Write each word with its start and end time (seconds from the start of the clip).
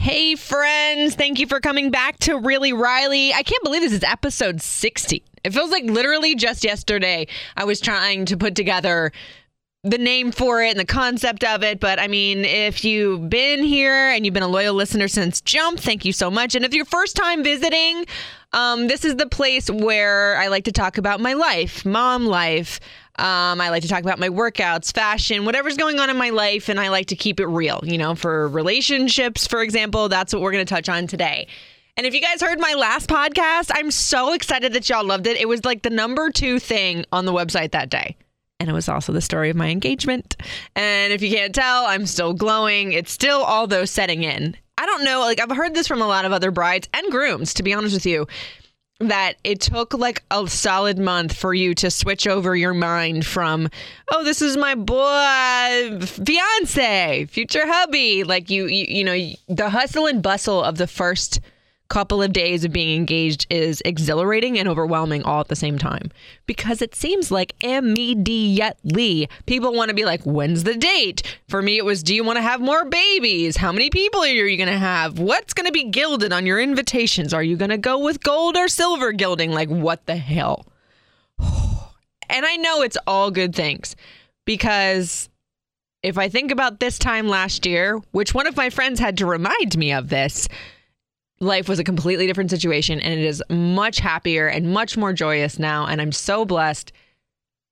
Hey, 0.00 0.36
friends. 0.36 1.16
Thank 1.16 1.40
you 1.40 1.48
for 1.48 1.58
coming 1.58 1.90
back 1.90 2.20
to 2.20 2.38
Really 2.38 2.72
Riley. 2.72 3.34
I 3.34 3.42
can't 3.42 3.64
believe 3.64 3.82
this 3.82 3.92
is 3.92 4.04
episode 4.04 4.62
60. 4.62 5.24
It 5.42 5.52
feels 5.52 5.72
like 5.72 5.82
literally 5.82 6.36
just 6.36 6.62
yesterday 6.62 7.26
I 7.56 7.64
was 7.64 7.80
trying 7.80 8.24
to 8.26 8.36
put 8.36 8.54
together 8.54 9.10
the 9.82 9.98
name 9.98 10.30
for 10.30 10.62
it 10.62 10.70
and 10.70 10.78
the 10.78 10.84
concept 10.84 11.42
of 11.42 11.64
it. 11.64 11.80
But 11.80 11.98
I 11.98 12.06
mean, 12.06 12.44
if 12.44 12.84
you've 12.84 13.28
been 13.28 13.64
here 13.64 14.10
and 14.10 14.24
you've 14.24 14.34
been 14.34 14.44
a 14.44 14.48
loyal 14.48 14.76
listener 14.76 15.08
since 15.08 15.40
Jump, 15.40 15.80
thank 15.80 16.04
you 16.04 16.12
so 16.12 16.30
much. 16.30 16.54
And 16.54 16.64
if 16.64 16.72
you're 16.72 16.84
first 16.84 17.16
time 17.16 17.42
visiting, 17.42 18.06
um, 18.52 18.86
this 18.86 19.04
is 19.04 19.16
the 19.16 19.26
place 19.26 19.68
where 19.68 20.36
I 20.36 20.46
like 20.46 20.64
to 20.64 20.72
talk 20.72 20.98
about 20.98 21.18
my 21.18 21.32
life, 21.32 21.84
mom 21.84 22.24
life. 22.24 22.78
Um, 23.18 23.60
I 23.60 23.70
like 23.70 23.82
to 23.82 23.88
talk 23.88 24.02
about 24.02 24.20
my 24.20 24.28
workouts, 24.28 24.94
fashion, 24.94 25.44
whatever's 25.44 25.76
going 25.76 25.98
on 25.98 26.08
in 26.08 26.16
my 26.16 26.30
life, 26.30 26.68
and 26.68 26.78
I 26.78 26.88
like 26.88 27.06
to 27.06 27.16
keep 27.16 27.40
it 27.40 27.46
real. 27.46 27.80
You 27.82 27.98
know, 27.98 28.14
for 28.14 28.48
relationships, 28.48 29.46
for 29.46 29.60
example, 29.60 30.08
that's 30.08 30.32
what 30.32 30.40
we're 30.40 30.52
going 30.52 30.64
to 30.64 30.72
touch 30.72 30.88
on 30.88 31.08
today. 31.08 31.48
And 31.96 32.06
if 32.06 32.14
you 32.14 32.20
guys 32.20 32.40
heard 32.40 32.60
my 32.60 32.74
last 32.74 33.08
podcast, 33.08 33.72
I'm 33.74 33.90
so 33.90 34.32
excited 34.32 34.72
that 34.74 34.88
y'all 34.88 35.04
loved 35.04 35.26
it. 35.26 35.36
It 35.36 35.48
was 35.48 35.64
like 35.64 35.82
the 35.82 35.90
number 35.90 36.30
two 36.30 36.60
thing 36.60 37.04
on 37.10 37.24
the 37.24 37.32
website 37.32 37.72
that 37.72 37.90
day. 37.90 38.16
And 38.60 38.70
it 38.70 38.72
was 38.72 38.88
also 38.88 39.12
the 39.12 39.20
story 39.20 39.50
of 39.50 39.56
my 39.56 39.68
engagement. 39.68 40.36
And 40.76 41.12
if 41.12 41.20
you 41.20 41.30
can't 41.30 41.52
tell, 41.52 41.86
I'm 41.86 42.06
still 42.06 42.34
glowing. 42.34 42.92
It's 42.92 43.10
still 43.10 43.42
all 43.42 43.66
those 43.66 43.90
setting 43.90 44.22
in. 44.22 44.56
I 44.78 44.86
don't 44.86 45.02
know, 45.02 45.20
like 45.20 45.40
I've 45.40 45.56
heard 45.56 45.74
this 45.74 45.88
from 45.88 46.00
a 46.00 46.06
lot 46.06 46.24
of 46.24 46.32
other 46.32 46.52
brides 46.52 46.88
and 46.94 47.10
grooms, 47.10 47.52
to 47.54 47.64
be 47.64 47.74
honest 47.74 47.94
with 47.94 48.06
you 48.06 48.28
that 49.00 49.34
it 49.44 49.60
took 49.60 49.94
like 49.94 50.24
a 50.30 50.46
solid 50.48 50.98
month 50.98 51.32
for 51.32 51.54
you 51.54 51.72
to 51.72 51.88
switch 51.90 52.26
over 52.26 52.56
your 52.56 52.74
mind 52.74 53.24
from 53.24 53.68
oh 54.10 54.24
this 54.24 54.42
is 54.42 54.56
my 54.56 54.74
boy 54.74 56.04
fiance 56.04 57.24
future 57.26 57.64
hubby. 57.64 58.24
Like 58.24 58.50
you 58.50 58.66
you, 58.66 58.86
you 58.88 59.04
know 59.04 59.16
the 59.48 59.70
hustle 59.70 60.06
and 60.06 60.20
bustle 60.20 60.64
of 60.64 60.78
the 60.78 60.88
first 60.88 61.40
couple 61.88 62.22
of 62.22 62.32
days 62.32 62.64
of 62.64 62.72
being 62.72 62.94
engaged 62.96 63.46
is 63.50 63.82
exhilarating 63.84 64.58
and 64.58 64.68
overwhelming 64.68 65.22
all 65.22 65.40
at 65.40 65.48
the 65.48 65.56
same 65.56 65.78
time. 65.78 66.10
Because 66.46 66.82
it 66.82 66.94
seems 66.94 67.30
like 67.30 67.54
immediately 67.64 69.28
people 69.46 69.72
want 69.72 69.88
to 69.88 69.94
be 69.94 70.04
like 70.04 70.22
when's 70.24 70.64
the 70.64 70.76
date? 70.76 71.22
For 71.48 71.62
me 71.62 71.78
it 71.78 71.84
was 71.84 72.02
do 72.02 72.14
you 72.14 72.24
want 72.24 72.36
to 72.36 72.42
have 72.42 72.60
more 72.60 72.84
babies? 72.84 73.56
How 73.56 73.72
many 73.72 73.90
people 73.90 74.22
are 74.22 74.26
you 74.26 74.56
going 74.56 74.68
to 74.68 74.78
have? 74.78 75.18
What's 75.18 75.54
going 75.54 75.66
to 75.66 75.72
be 75.72 75.84
gilded 75.84 76.32
on 76.32 76.46
your 76.46 76.60
invitations? 76.60 77.32
Are 77.32 77.42
you 77.42 77.56
going 77.56 77.70
to 77.70 77.78
go 77.78 77.98
with 77.98 78.22
gold 78.22 78.56
or 78.56 78.68
silver 78.68 79.12
gilding? 79.12 79.52
Like 79.52 79.68
what 79.68 80.06
the 80.06 80.16
hell? 80.16 80.66
And 82.30 82.44
i 82.44 82.56
know 82.56 82.82
it's 82.82 82.98
all 83.06 83.30
good 83.30 83.54
things 83.54 83.96
because 84.44 85.30
if 86.02 86.18
i 86.18 86.28
think 86.28 86.50
about 86.50 86.78
this 86.78 86.98
time 86.98 87.26
last 87.26 87.64
year 87.64 88.02
which 88.10 88.34
one 88.34 88.46
of 88.46 88.54
my 88.54 88.68
friends 88.68 89.00
had 89.00 89.16
to 89.16 89.24
remind 89.24 89.78
me 89.78 89.92
of 89.92 90.10
this 90.10 90.46
life 91.40 91.68
was 91.68 91.78
a 91.78 91.84
completely 91.84 92.26
different 92.26 92.50
situation 92.50 93.00
and 93.00 93.12
it 93.14 93.24
is 93.24 93.42
much 93.48 93.98
happier 93.98 94.46
and 94.46 94.72
much 94.72 94.96
more 94.96 95.12
joyous 95.12 95.58
now 95.58 95.86
and 95.86 96.00
I'm 96.00 96.12
so 96.12 96.44
blessed. 96.44 96.92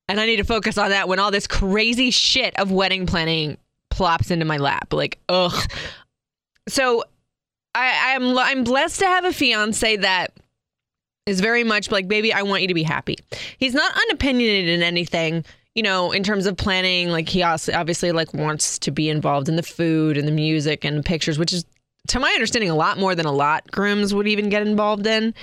And 0.09 0.21
I 0.21 0.27
need 0.27 0.37
to 0.37 0.45
focus 0.45 0.79
on 0.79 0.91
that 0.91 1.09
when 1.09 1.19
all 1.19 1.33
this 1.33 1.49
crazy 1.49 2.11
shit 2.11 2.57
of 2.61 2.71
wedding 2.71 3.07
planning 3.07 3.59
plops 3.91 4.31
into 4.31 4.45
my 4.45 4.57
lap. 4.57 4.93
Like 4.93 5.19
ugh. 5.29 5.71
So 6.69 7.05
I 7.75 8.15
I'm 8.15 8.39
I'm 8.39 8.65
blessed 8.65 9.01
to 9.01 9.07
have 9.07 9.25
a 9.25 9.33
fiance 9.33 9.97
that 9.97 10.33
is 11.27 11.41
very 11.41 11.65
much 11.65 11.91
like 11.91 12.07
baby 12.07 12.33
I 12.33 12.43
want 12.43 12.63
you 12.63 12.69
to 12.69 12.75
be 12.75 12.85
happy. 12.85 13.17
He's 13.59 13.75
not 13.75 13.93
unopinionated 13.95 14.69
in 14.69 14.83
anything 14.83 15.45
you 15.77 15.83
know, 15.83 16.11
in 16.11 16.23
terms 16.23 16.47
of 16.47 16.57
planning, 16.57 17.11
like 17.11 17.29
he 17.29 17.43
also 17.43 17.71
obviously 17.75 18.11
like 18.11 18.33
wants 18.33 18.79
to 18.79 18.91
be 18.91 19.11
involved 19.11 19.47
in 19.47 19.57
the 19.57 19.63
food 19.63 20.17
and 20.17 20.27
the 20.27 20.33
music 20.33 20.87
and 20.87 20.97
the 20.97 21.03
pictures, 21.03 21.39
which 21.39 21.53
is 21.53 21.67
to 22.09 22.21
my 22.21 22.31
understanding, 22.31 22.71
a 22.71 22.75
lot 22.75 22.99
more 22.99 23.15
than 23.15 23.27
a 23.27 23.33
lot 23.33 23.71
grooms 23.71 24.15
would 24.15 24.29
even 24.29 24.49
get 24.49 24.67
involved 24.67 25.07
in. 25.07 25.35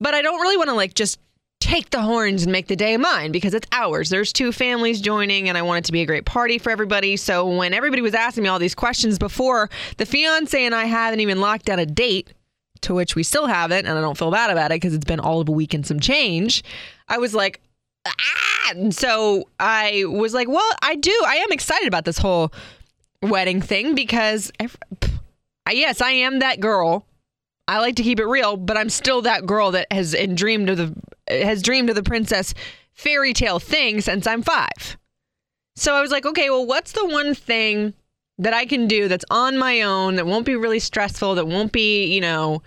But 0.00 0.14
I 0.14 0.22
don't 0.22 0.40
really 0.40 0.56
want 0.56 0.70
to 0.70 0.74
like 0.74 0.94
just 0.94 1.18
take 1.60 1.90
the 1.90 2.00
horns 2.00 2.42
and 2.42 2.52
make 2.52 2.68
the 2.68 2.76
day 2.76 2.96
mine 2.96 3.32
because 3.32 3.52
it's 3.52 3.66
ours. 3.70 4.08
There's 4.08 4.32
two 4.32 4.50
families 4.50 5.00
joining, 5.00 5.48
and 5.48 5.58
I 5.58 5.62
want 5.62 5.84
it 5.84 5.86
to 5.86 5.92
be 5.92 6.00
a 6.00 6.06
great 6.06 6.24
party 6.24 6.58
for 6.58 6.70
everybody. 6.70 7.16
So 7.16 7.46
when 7.46 7.74
everybody 7.74 8.00
was 8.02 8.14
asking 8.14 8.44
me 8.44 8.48
all 8.48 8.58
these 8.58 8.74
questions 8.74 9.18
before, 9.18 9.68
the 9.98 10.06
fiance 10.06 10.64
and 10.64 10.74
I 10.74 10.86
haven't 10.86 11.20
even 11.20 11.40
locked 11.40 11.66
down 11.66 11.78
a 11.78 11.86
date, 11.86 12.32
to 12.80 12.94
which 12.94 13.14
we 13.14 13.22
still 13.22 13.46
haven't, 13.46 13.86
and 13.86 13.96
I 13.96 14.00
don't 14.00 14.16
feel 14.16 14.30
bad 14.30 14.50
about 14.50 14.72
it 14.72 14.76
because 14.76 14.94
it's 14.94 15.04
been 15.04 15.20
all 15.20 15.42
of 15.42 15.48
a 15.50 15.52
week 15.52 15.74
and 15.74 15.86
some 15.86 16.00
change. 16.00 16.64
I 17.08 17.18
was 17.18 17.34
like, 17.34 17.60
ah! 18.06 18.70
And 18.70 18.94
so 18.94 19.44
I 19.58 20.04
was 20.06 20.32
like, 20.32 20.48
well, 20.48 20.72
I 20.80 20.94
do. 20.94 21.14
I 21.26 21.36
am 21.36 21.52
excited 21.52 21.88
about 21.88 22.06
this 22.06 22.18
whole 22.18 22.52
wedding 23.22 23.60
thing 23.60 23.94
because. 23.94 24.50
Every, 24.58 24.78
yes, 25.70 26.00
I 26.00 26.10
am 26.10 26.38
that 26.38 26.60
girl. 26.60 27.06
I 27.68 27.78
like 27.78 27.96
to 27.96 28.02
keep 28.02 28.18
it 28.18 28.26
real, 28.26 28.56
but 28.56 28.76
I'm 28.76 28.90
still 28.90 29.22
that 29.22 29.46
girl 29.46 29.70
that 29.72 29.92
has 29.92 30.16
dreamed 30.34 30.70
of 30.70 30.76
the 30.76 30.94
has 31.28 31.62
dreamed 31.62 31.88
of 31.88 31.94
the 31.94 32.02
princess 32.02 32.52
fairy 32.92 33.32
tale 33.32 33.60
thing 33.60 34.00
since 34.00 34.26
I'm 34.26 34.42
5. 34.42 34.68
So 35.76 35.94
I 35.94 36.00
was 36.00 36.10
like, 36.10 36.26
okay, 36.26 36.50
well, 36.50 36.66
what's 36.66 36.92
the 36.92 37.06
one 37.06 37.34
thing 37.34 37.94
that 38.38 38.52
I 38.52 38.66
can 38.66 38.88
do 38.88 39.06
that's 39.06 39.24
on 39.30 39.56
my 39.56 39.82
own 39.82 40.16
that 40.16 40.26
won't 40.26 40.46
be 40.46 40.56
really 40.56 40.80
stressful, 40.80 41.36
that 41.36 41.46
won't 41.46 41.72
be, 41.72 42.12
you 42.12 42.20
know, 42.20 42.62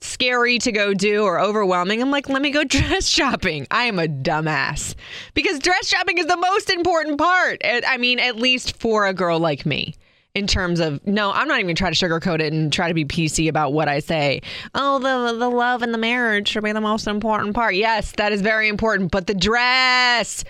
scary 0.00 0.58
to 0.60 0.72
go 0.72 0.94
do 0.94 1.24
or 1.24 1.40
overwhelming. 1.40 2.00
I'm 2.00 2.10
like, 2.10 2.28
let 2.28 2.42
me 2.42 2.50
go 2.50 2.64
dress 2.64 3.06
shopping. 3.06 3.66
I 3.70 3.84
am 3.84 3.98
a 3.98 4.06
dumbass 4.06 4.94
because 5.34 5.58
dress 5.58 5.88
shopping 5.88 6.18
is 6.18 6.26
the 6.26 6.36
most 6.36 6.70
important 6.70 7.18
part. 7.18 7.58
Eh, 7.62 7.80
I 7.86 7.96
mean, 7.96 8.20
at 8.20 8.36
least 8.36 8.76
for 8.76 9.06
a 9.06 9.14
girl 9.14 9.38
like 9.38 9.66
me 9.66 9.96
in 10.34 10.46
terms 10.46 10.80
of 10.80 11.04
no, 11.06 11.32
I'm 11.32 11.48
not 11.48 11.60
even 11.60 11.74
trying 11.74 11.92
to 11.92 12.08
sugarcoat 12.08 12.40
it 12.40 12.52
and 12.52 12.72
try 12.72 12.88
to 12.88 12.94
be 12.94 13.04
PC 13.04 13.48
about 13.48 13.72
what 13.72 13.88
I 13.88 14.00
say. 14.00 14.42
Oh, 14.74 14.98
the 14.98 15.38
the 15.38 15.48
love 15.48 15.82
and 15.82 15.92
the 15.92 15.98
marriage 15.98 16.48
should 16.48 16.64
be 16.64 16.72
the 16.72 16.80
most 16.80 17.06
important 17.06 17.54
part. 17.54 17.74
Yes, 17.74 18.12
that 18.12 18.32
is 18.32 18.40
very 18.40 18.68
important, 18.68 19.10
but 19.10 19.26
the 19.26 19.34
dress 19.34 20.44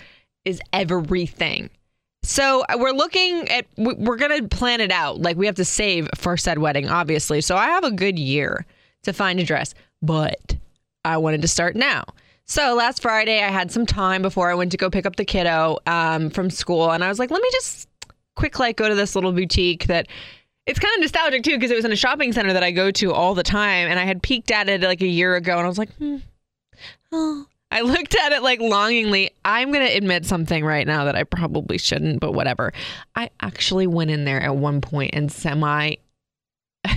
is 0.45 0.61
everything. 0.73 1.69
So 2.23 2.63
uh, 2.69 2.77
we're 2.77 2.91
looking 2.91 3.49
at 3.49 3.65
we're 3.77 4.17
going 4.17 4.41
to 4.41 4.47
plan 4.55 4.81
it 4.81 4.91
out. 4.91 5.19
Like 5.21 5.37
we 5.37 5.47
have 5.47 5.55
to 5.55 5.65
save 5.65 6.09
for 6.15 6.37
said 6.37 6.59
wedding, 6.59 6.87
obviously. 6.87 7.41
So 7.41 7.55
I 7.55 7.67
have 7.67 7.83
a 7.83 7.91
good 7.91 8.19
year 8.19 8.65
to 9.03 9.13
find 9.13 9.39
a 9.39 9.43
dress, 9.43 9.73
but 10.01 10.55
I 11.03 11.17
wanted 11.17 11.41
to 11.41 11.47
start 11.47 11.75
now. 11.75 12.05
So 12.45 12.75
last 12.75 13.01
Friday, 13.01 13.41
I 13.41 13.47
had 13.47 13.71
some 13.71 13.85
time 13.85 14.21
before 14.21 14.51
I 14.51 14.55
went 14.55 14.71
to 14.71 14.77
go 14.77 14.89
pick 14.89 15.05
up 15.05 15.15
the 15.15 15.25
kiddo 15.25 15.77
um, 15.87 16.29
from 16.29 16.49
school, 16.49 16.91
and 16.91 17.03
I 17.03 17.07
was 17.07 17.17
like, 17.17 17.31
let 17.31 17.41
me 17.41 17.49
just 17.53 17.87
quick 18.41 18.57
like 18.57 18.75
go 18.75 18.89
to 18.89 18.95
this 18.95 19.13
little 19.13 19.31
boutique 19.31 19.85
that 19.85 20.07
it's 20.65 20.79
kind 20.79 20.91
of 20.95 21.01
nostalgic 21.01 21.43
too 21.43 21.51
because 21.51 21.69
it 21.69 21.75
was 21.75 21.85
in 21.85 21.91
a 21.91 21.95
shopping 21.95 22.33
center 22.33 22.53
that 22.53 22.63
I 22.63 22.71
go 22.71 22.89
to 22.89 23.13
all 23.13 23.35
the 23.35 23.43
time, 23.43 23.87
and 23.87 23.99
I 23.99 24.03
had 24.03 24.23
peeked 24.23 24.49
at 24.49 24.67
it 24.67 24.81
like 24.81 25.01
a 25.01 25.07
year 25.07 25.35
ago, 25.35 25.57
and 25.57 25.65
I 25.65 25.67
was 25.67 25.77
like, 25.77 25.93
hmm, 25.93 26.17
oh. 27.11 27.45
I 27.73 27.81
looked 27.81 28.15
at 28.15 28.33
it 28.33 28.41
like 28.41 28.59
longingly. 28.59 29.29
I'm 29.45 29.71
going 29.71 29.87
to 29.87 29.95
admit 29.95 30.25
something 30.25 30.65
right 30.65 30.85
now 30.85 31.05
that 31.05 31.15
I 31.15 31.23
probably 31.23 31.77
shouldn't, 31.77 32.19
but 32.19 32.33
whatever. 32.33 32.73
I 33.15 33.29
actually 33.39 33.87
went 33.87 34.11
in 34.11 34.25
there 34.25 34.41
at 34.41 34.57
one 34.57 34.81
point 34.81 35.11
and 35.13 35.31
semi 35.31 35.95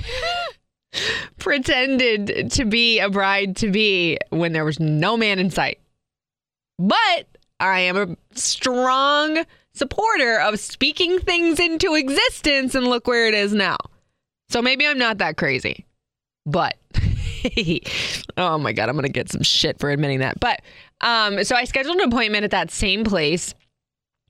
pretended 1.39 2.51
to 2.53 2.65
be 2.65 2.99
a 2.99 3.09
bride 3.09 3.55
to 3.59 3.71
be 3.71 4.19
when 4.31 4.53
there 4.53 4.65
was 4.65 4.81
no 4.81 5.17
man 5.17 5.39
in 5.39 5.51
sight. 5.51 5.79
But 6.79 7.29
I 7.61 7.81
am 7.81 7.97
a 7.97 8.17
strong 8.37 9.45
supporter 9.75 10.41
of 10.41 10.59
speaking 10.61 11.19
things 11.19 11.59
into 11.59 11.95
existence 11.95 12.75
and 12.75 12.87
look 12.87 13.07
where 13.07 13.27
it 13.27 13.35
is 13.35 13.53
now. 13.53 13.77
So 14.49 14.63
maybe 14.63 14.87
I'm 14.87 14.99
not 14.99 15.19
that 15.19 15.37
crazy. 15.37 15.85
But 16.47 16.77
oh 18.37 18.59
my 18.59 18.73
god, 18.73 18.89
I'm 18.89 19.01
to 19.01 19.09
get 19.09 19.31
some 19.31 19.43
shit 19.43 19.79
for 19.79 19.91
admitting 19.91 20.21
that. 20.21 20.41
But 20.41 20.61
um 21.01 21.43
so 21.45 21.57
I 21.57 21.65
scheduled 21.65 21.97
an 22.01 22.09
appointment 22.09 22.45
at 22.45 22.51
that 22.53 22.71
same 22.71 23.05
place. 23.05 23.55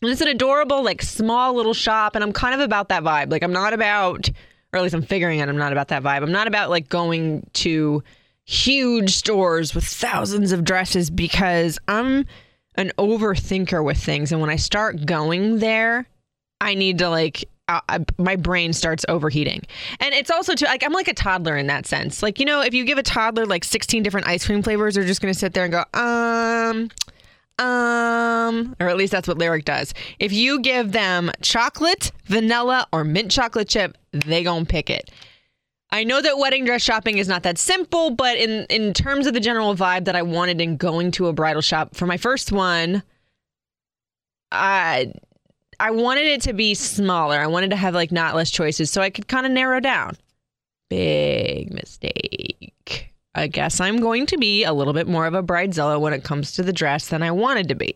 And 0.02 0.10
it's 0.10 0.20
an 0.20 0.28
adorable 0.28 0.82
like 0.82 1.02
small 1.02 1.54
little 1.54 1.74
shop 1.74 2.14
and 2.14 2.24
I'm 2.24 2.32
kind 2.32 2.54
of 2.54 2.60
about 2.60 2.88
that 2.88 3.02
vibe. 3.02 3.30
Like 3.30 3.42
I'm 3.42 3.52
not 3.52 3.72
about 3.72 4.28
or 4.72 4.78
at 4.78 4.82
least 4.82 4.94
I'm 4.94 5.02
figuring 5.02 5.40
out 5.40 5.48
I'm 5.48 5.56
not 5.56 5.72
about 5.72 5.88
that 5.88 6.02
vibe. 6.02 6.22
I'm 6.22 6.32
not 6.32 6.46
about 6.46 6.70
like 6.70 6.88
going 6.88 7.48
to 7.54 8.02
huge 8.44 9.14
stores 9.14 9.74
with 9.74 9.84
thousands 9.84 10.52
of 10.52 10.64
dresses 10.64 11.10
because 11.10 11.78
I'm 11.88 12.26
an 12.76 12.92
overthinker 12.98 13.84
with 13.84 13.98
things 13.98 14.32
and 14.32 14.40
when 14.40 14.50
I 14.50 14.56
start 14.56 15.06
going 15.06 15.58
there, 15.58 16.06
I 16.60 16.74
need 16.74 16.98
to 16.98 17.08
like 17.08 17.44
I, 17.66 18.04
my 18.18 18.36
brain 18.36 18.74
starts 18.74 19.06
overheating. 19.08 19.62
And 19.98 20.14
it's 20.14 20.30
also 20.30 20.54
too 20.54 20.66
like 20.66 20.84
I'm 20.84 20.92
like 20.92 21.08
a 21.08 21.14
toddler 21.14 21.56
in 21.56 21.66
that 21.68 21.86
sense. 21.86 22.22
Like 22.22 22.38
you 22.38 22.44
know, 22.44 22.60
if 22.60 22.74
you 22.74 22.84
give 22.84 22.98
a 22.98 23.02
toddler 23.02 23.46
like 23.46 23.64
16 23.64 24.02
different 24.02 24.26
ice 24.26 24.44
cream 24.44 24.62
flavors, 24.62 24.94
they're 24.94 25.04
just 25.04 25.22
going 25.22 25.32
to 25.32 25.38
sit 25.38 25.54
there 25.54 25.64
and 25.64 25.72
go, 25.72 25.84
um, 25.98 26.90
um, 27.58 28.74
or 28.80 28.88
at 28.88 28.96
least 28.96 29.12
that's 29.12 29.28
what 29.28 29.38
Lyric 29.38 29.64
does. 29.64 29.94
If 30.18 30.32
you 30.32 30.60
give 30.60 30.92
them 30.92 31.30
chocolate, 31.40 32.12
vanilla, 32.26 32.86
or 32.92 33.04
mint 33.04 33.30
chocolate 33.30 33.68
chip, 33.68 33.96
they 34.12 34.42
gonna 34.42 34.64
pick 34.64 34.90
it. 34.90 35.10
I 35.94 36.02
know 36.02 36.20
that 36.20 36.38
wedding 36.38 36.64
dress 36.64 36.82
shopping 36.82 37.18
is 37.18 37.28
not 37.28 37.44
that 37.44 37.56
simple, 37.56 38.10
but 38.10 38.36
in 38.36 38.66
in 38.68 38.92
terms 38.94 39.28
of 39.28 39.32
the 39.32 39.38
general 39.38 39.76
vibe 39.76 40.06
that 40.06 40.16
I 40.16 40.22
wanted 40.22 40.60
in 40.60 40.76
going 40.76 41.12
to 41.12 41.28
a 41.28 41.32
bridal 41.32 41.62
shop 41.62 41.94
for 41.94 42.04
my 42.04 42.16
first 42.16 42.50
one, 42.50 43.04
I 44.50 45.12
I 45.78 45.92
wanted 45.92 46.26
it 46.26 46.40
to 46.42 46.52
be 46.52 46.74
smaller. 46.74 47.38
I 47.38 47.46
wanted 47.46 47.70
to 47.70 47.76
have 47.76 47.94
like 47.94 48.10
not 48.10 48.34
less 48.34 48.50
choices 48.50 48.90
so 48.90 49.02
I 49.02 49.10
could 49.10 49.28
kind 49.28 49.46
of 49.46 49.52
narrow 49.52 49.78
down. 49.78 50.16
Big 50.90 51.72
mistake. 51.72 53.12
I 53.36 53.46
guess 53.46 53.80
I'm 53.80 54.00
going 54.00 54.26
to 54.26 54.36
be 54.36 54.64
a 54.64 54.72
little 54.72 54.94
bit 54.94 55.06
more 55.06 55.26
of 55.26 55.34
a 55.34 55.44
bridezilla 55.44 56.00
when 56.00 56.12
it 56.12 56.24
comes 56.24 56.50
to 56.54 56.64
the 56.64 56.72
dress 56.72 57.06
than 57.06 57.22
I 57.22 57.30
wanted 57.30 57.68
to 57.68 57.76
be. 57.76 57.94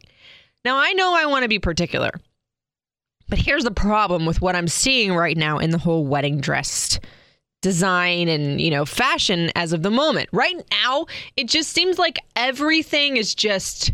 Now, 0.65 0.77
I 0.79 0.93
know 0.93 1.17
I 1.17 1.27
want 1.27 1.43
to 1.43 1.49
be 1.49 1.59
particular, 1.59 2.13
but 3.29 3.41
here's 3.41 3.65
the 3.65 3.73
problem 3.73 4.25
with 4.25 4.41
what 4.41 4.55
I'm 4.55 4.69
seeing 4.69 5.17
right 5.17 5.37
now 5.37 5.59
in 5.59 5.71
the 5.71 5.79
whole 5.79 6.07
wedding 6.07 6.41
dress 6.41 7.01
design 7.61 8.29
and, 8.29 8.61
you 8.61 8.71
know, 8.71 8.85
fashion 8.85 9.51
as 9.55 9.73
of 9.73 9.83
the 9.83 9.91
moment. 9.91 10.29
Right 10.33 10.57
now, 10.71 11.07
it 11.37 11.49
just 11.49 11.73
seems 11.73 11.99
like 11.99 12.19
everything 12.37 13.17
is 13.17 13.35
just 13.35 13.93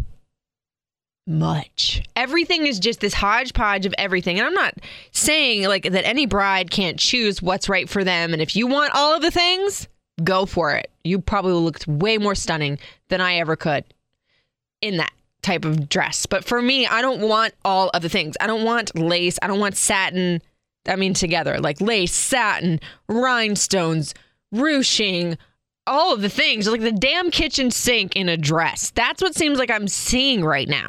much. 1.26 2.02
Everything 2.16 2.66
is 2.66 2.78
just 2.78 3.00
this 3.00 3.14
hodgepodge 3.14 3.86
of 3.86 3.94
everything. 3.96 4.38
And 4.38 4.46
I'm 4.46 4.54
not 4.54 4.74
saying 5.12 5.64
like 5.64 5.84
that 5.84 6.06
any 6.06 6.26
bride 6.26 6.70
can't 6.70 6.98
choose 6.98 7.40
what's 7.40 7.68
right 7.68 7.88
for 7.88 8.04
them. 8.04 8.32
And 8.32 8.42
if 8.42 8.54
you 8.54 8.66
want 8.66 8.94
all 8.94 9.14
of 9.14 9.22
the 9.22 9.30
things, 9.30 9.88
go 10.22 10.46
for 10.46 10.72
it. 10.72 10.90
You 11.02 11.18
probably 11.20 11.52
looked 11.52 11.86
way 11.86 12.18
more 12.18 12.34
stunning 12.34 12.78
than 13.08 13.20
I 13.20 13.36
ever 13.36 13.56
could 13.56 13.84
in 14.80 14.98
that 14.98 15.12
type 15.42 15.64
of 15.64 15.88
dress. 15.88 16.26
But 16.26 16.44
for 16.44 16.60
me, 16.60 16.86
I 16.86 17.00
don't 17.02 17.22
want 17.22 17.54
all 17.64 17.90
of 17.90 18.02
the 18.02 18.08
things. 18.08 18.36
I 18.40 18.46
don't 18.46 18.64
want 18.64 18.96
lace. 18.96 19.38
I 19.42 19.46
don't 19.46 19.60
want 19.60 19.76
satin. 19.76 20.42
I 20.86 20.96
mean, 20.96 21.14
together, 21.14 21.58
like 21.58 21.80
lace, 21.80 22.14
satin, 22.14 22.80
rhinestones, 23.08 24.14
ruching, 24.52 25.38
all 25.86 26.14
of 26.14 26.20
the 26.22 26.28
things, 26.28 26.66
like 26.68 26.80
the 26.80 26.92
damn 26.92 27.30
kitchen 27.30 27.70
sink 27.70 28.16
in 28.16 28.28
a 28.28 28.36
dress. 28.36 28.90
That's 28.90 29.22
what 29.22 29.34
seems 29.34 29.58
like 29.58 29.70
I'm 29.70 29.88
seeing 29.88 30.44
right 30.44 30.68
now 30.68 30.88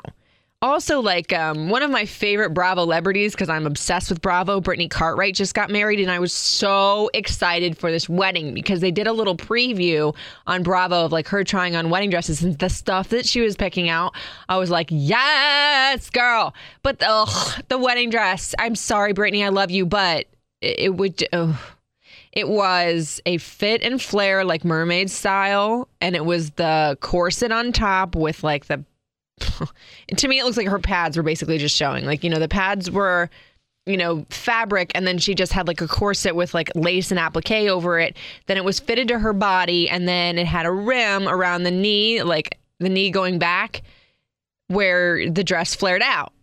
also 0.66 1.02
like 1.02 1.32
um, 1.34 1.70
one 1.70 1.84
of 1.84 1.92
my 1.92 2.06
favorite 2.06 2.50
Bravo 2.52 2.86
celebrities 2.86 3.34
because 3.34 3.50
I'm 3.50 3.66
obsessed 3.66 4.10
with 4.10 4.22
Bravo. 4.22 4.62
Brittany 4.62 4.88
Cartwright 4.88 5.36
just 5.36 5.54
got 5.54 5.70
married, 5.70 6.00
and 6.00 6.12
I 6.12 6.20
was 6.20 6.34
so 6.34 7.10
excited 7.14 7.78
for 7.78 7.92
this 7.92 8.08
wedding 8.08 8.54
because 8.54 8.80
they 8.80 8.92
did 8.92 9.08
a 9.08 9.14
little 9.14 9.36
preview 9.36 10.16
on 10.48 10.64
Bravo 10.64 11.06
of 11.06 11.12
like 11.12 11.28
her 11.30 11.44
trying 11.44 11.76
on 11.76 11.90
wedding 11.90 12.10
dresses 12.10 12.44
and 12.44 12.58
the 12.60 12.70
stuff 12.70 13.10
that 13.10 13.26
she 13.26 13.42
was 13.42 13.56
picking 13.56 13.90
out. 13.90 14.16
I 14.50 14.58
was 14.58 14.70
like, 14.70 14.88
yes, 14.92 16.10
girl. 16.10 16.54
But 16.84 17.02
ugh, 17.06 17.64
the 17.70 17.78
wedding 17.78 18.10
dress. 18.10 18.56
I'm 18.60 18.76
sorry, 18.76 19.14
Brittany, 19.14 19.44
I 19.44 19.50
love 19.50 19.72
you, 19.72 19.86
but 19.86 20.26
it, 20.62 20.80
it 20.80 20.96
would. 20.96 21.24
Ugh. 21.34 21.56
It 22.32 22.50
was 22.50 23.22
a 23.26 23.38
fit 23.38 23.82
and 23.82 24.02
flare 24.02 24.44
like 24.44 24.66
mermaid 24.66 25.10
style, 25.10 25.88
and 26.02 26.16
it 26.16 26.26
was 26.26 26.52
the 26.52 26.98
corset 27.00 27.52
on 27.52 27.72
top 27.72 28.14
with 28.14 28.44
like 28.44 28.66
the 28.66 28.84
to 30.18 30.28
me, 30.28 30.40
it 30.40 30.46
looks 30.46 30.58
like 30.58 30.68
her 30.68 30.80
pads 30.80 31.18
were 31.18 31.24
basically 31.24 31.58
just 31.58 31.76
showing. 31.76 32.06
Like, 32.06 32.24
you 32.24 32.30
know, 32.30 32.40
the 32.40 32.48
pads 32.48 32.90
were, 32.90 33.30
you 33.86 33.98
know, 33.98 34.26
fabric, 34.30 34.92
and 34.96 35.06
then 35.06 35.18
she 35.18 35.36
just 35.36 35.52
had 35.52 35.68
like 35.68 35.82
a 35.82 35.88
corset 35.88 36.36
with 36.36 36.54
like 36.54 36.72
lace 36.76 37.12
and 37.12 37.20
applique 37.20 37.70
over 37.70 38.00
it. 38.00 38.16
Then 38.48 38.58
it 38.58 38.64
was 38.64 38.80
fitted 38.80 39.08
to 39.10 39.20
her 39.20 39.34
body, 39.34 39.90
and 39.90 40.08
then 40.08 40.38
it 40.38 40.48
had 40.48 40.66
a 40.66 40.72
rim 40.72 41.28
around 41.28 41.64
the 41.64 41.72
knee, 41.72 42.24
like 42.24 42.58
the 42.80 42.90
knee 42.90 43.10
going 43.10 43.40
back 43.40 43.82
where 44.68 45.30
the 45.30 45.44
dress 45.44 45.76
flared 45.76 46.02
out. 46.02 46.34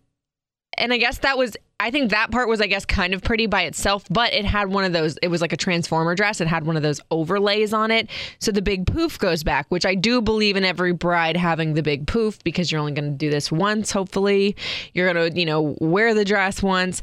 And 0.83 0.91
I 0.91 0.97
guess 0.97 1.19
that 1.19 1.37
was 1.37 1.55
I 1.79 1.91
think 1.91 2.11
that 2.11 2.31
part 2.31 2.47
was, 2.47 2.61
I 2.61 2.67
guess, 2.67 2.85
kind 2.85 3.13
of 3.13 3.21
pretty 3.21 3.45
by 3.45 3.63
itself, 3.63 4.05
but 4.09 4.31
it 4.31 4.45
had 4.45 4.69
one 4.69 4.85
of 4.85 4.93
those, 4.93 5.17
it 5.21 5.27
was 5.27 5.41
like 5.41 5.51
a 5.51 5.57
transformer 5.57 6.15
dress. 6.15 6.39
It 6.39 6.47
had 6.47 6.65
one 6.65 6.77
of 6.77 6.83
those 6.83 7.01
overlays 7.11 7.73
on 7.73 7.91
it. 7.91 8.09
So 8.39 8.53
the 8.53 8.61
big 8.61 8.87
poof 8.87 9.19
goes 9.19 9.43
back, 9.43 9.65
which 9.67 9.85
I 9.85 9.93
do 9.93 10.21
believe 10.21 10.55
in 10.55 10.63
every 10.63 10.93
bride 10.93 11.35
having 11.35 11.73
the 11.73 11.83
big 11.83 12.07
poof 12.07 12.41
because 12.45 12.71
you're 12.71 12.79
only 12.79 12.93
going 12.93 13.11
to 13.11 13.17
do 13.17 13.29
this 13.29 13.51
once, 13.51 13.91
hopefully. 13.91 14.55
You're 14.93 15.11
going 15.11 15.33
to, 15.33 15.37
you 15.37 15.45
know, 15.45 15.75
wear 15.81 16.13
the 16.13 16.23
dress 16.23 16.63
once. 16.63 17.01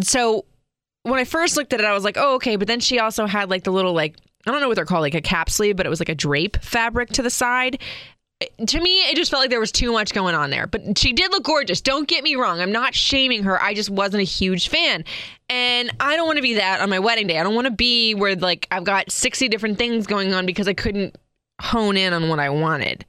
So 0.00 0.44
when 1.04 1.20
I 1.20 1.24
first 1.24 1.56
looked 1.56 1.72
at 1.72 1.78
it, 1.78 1.86
I 1.86 1.92
was 1.92 2.02
like, 2.02 2.16
oh, 2.16 2.34
okay. 2.36 2.56
But 2.56 2.66
then 2.66 2.80
she 2.80 2.98
also 2.98 3.26
had 3.26 3.50
like 3.50 3.62
the 3.62 3.72
little, 3.72 3.92
like, 3.92 4.16
I 4.48 4.50
don't 4.50 4.60
know 4.60 4.66
what 4.66 4.74
they're 4.74 4.84
called, 4.84 5.02
like 5.02 5.14
a 5.14 5.20
cap 5.20 5.48
sleeve, 5.48 5.76
but 5.76 5.86
it 5.86 5.90
was 5.90 6.00
like 6.00 6.08
a 6.08 6.14
drape 6.16 6.56
fabric 6.60 7.10
to 7.10 7.22
the 7.22 7.30
side 7.30 7.80
to 8.66 8.80
me, 8.80 9.00
it 9.02 9.16
just 9.16 9.30
felt 9.30 9.42
like 9.42 9.50
there 9.50 9.60
was 9.60 9.72
too 9.72 9.92
much 9.92 10.12
going 10.12 10.34
on 10.34 10.50
there. 10.50 10.66
But 10.66 10.98
she 10.98 11.12
did 11.12 11.30
look 11.30 11.44
gorgeous. 11.44 11.80
Don't 11.80 12.08
get 12.08 12.24
me 12.24 12.34
wrong. 12.34 12.60
I'm 12.60 12.72
not 12.72 12.94
shaming 12.94 13.42
her. 13.44 13.60
I 13.60 13.74
just 13.74 13.90
wasn't 13.90 14.22
a 14.22 14.24
huge 14.24 14.68
fan. 14.68 15.04
And 15.48 15.90
I 16.00 16.16
don't 16.16 16.26
want 16.26 16.36
to 16.36 16.42
be 16.42 16.54
that 16.54 16.80
on 16.80 16.90
my 16.90 16.98
wedding 16.98 17.26
day. 17.26 17.38
I 17.38 17.42
don't 17.42 17.54
want 17.54 17.66
to 17.66 17.72
be 17.72 18.14
where 18.14 18.36
like 18.36 18.66
I've 18.70 18.84
got 18.84 19.10
60 19.10 19.48
different 19.48 19.78
things 19.78 20.06
going 20.06 20.32
on 20.32 20.46
because 20.46 20.68
I 20.68 20.74
couldn't 20.74 21.16
hone 21.60 21.96
in 21.96 22.12
on 22.12 22.28
what 22.28 22.38
I 22.38 22.50
wanted. 22.50 23.04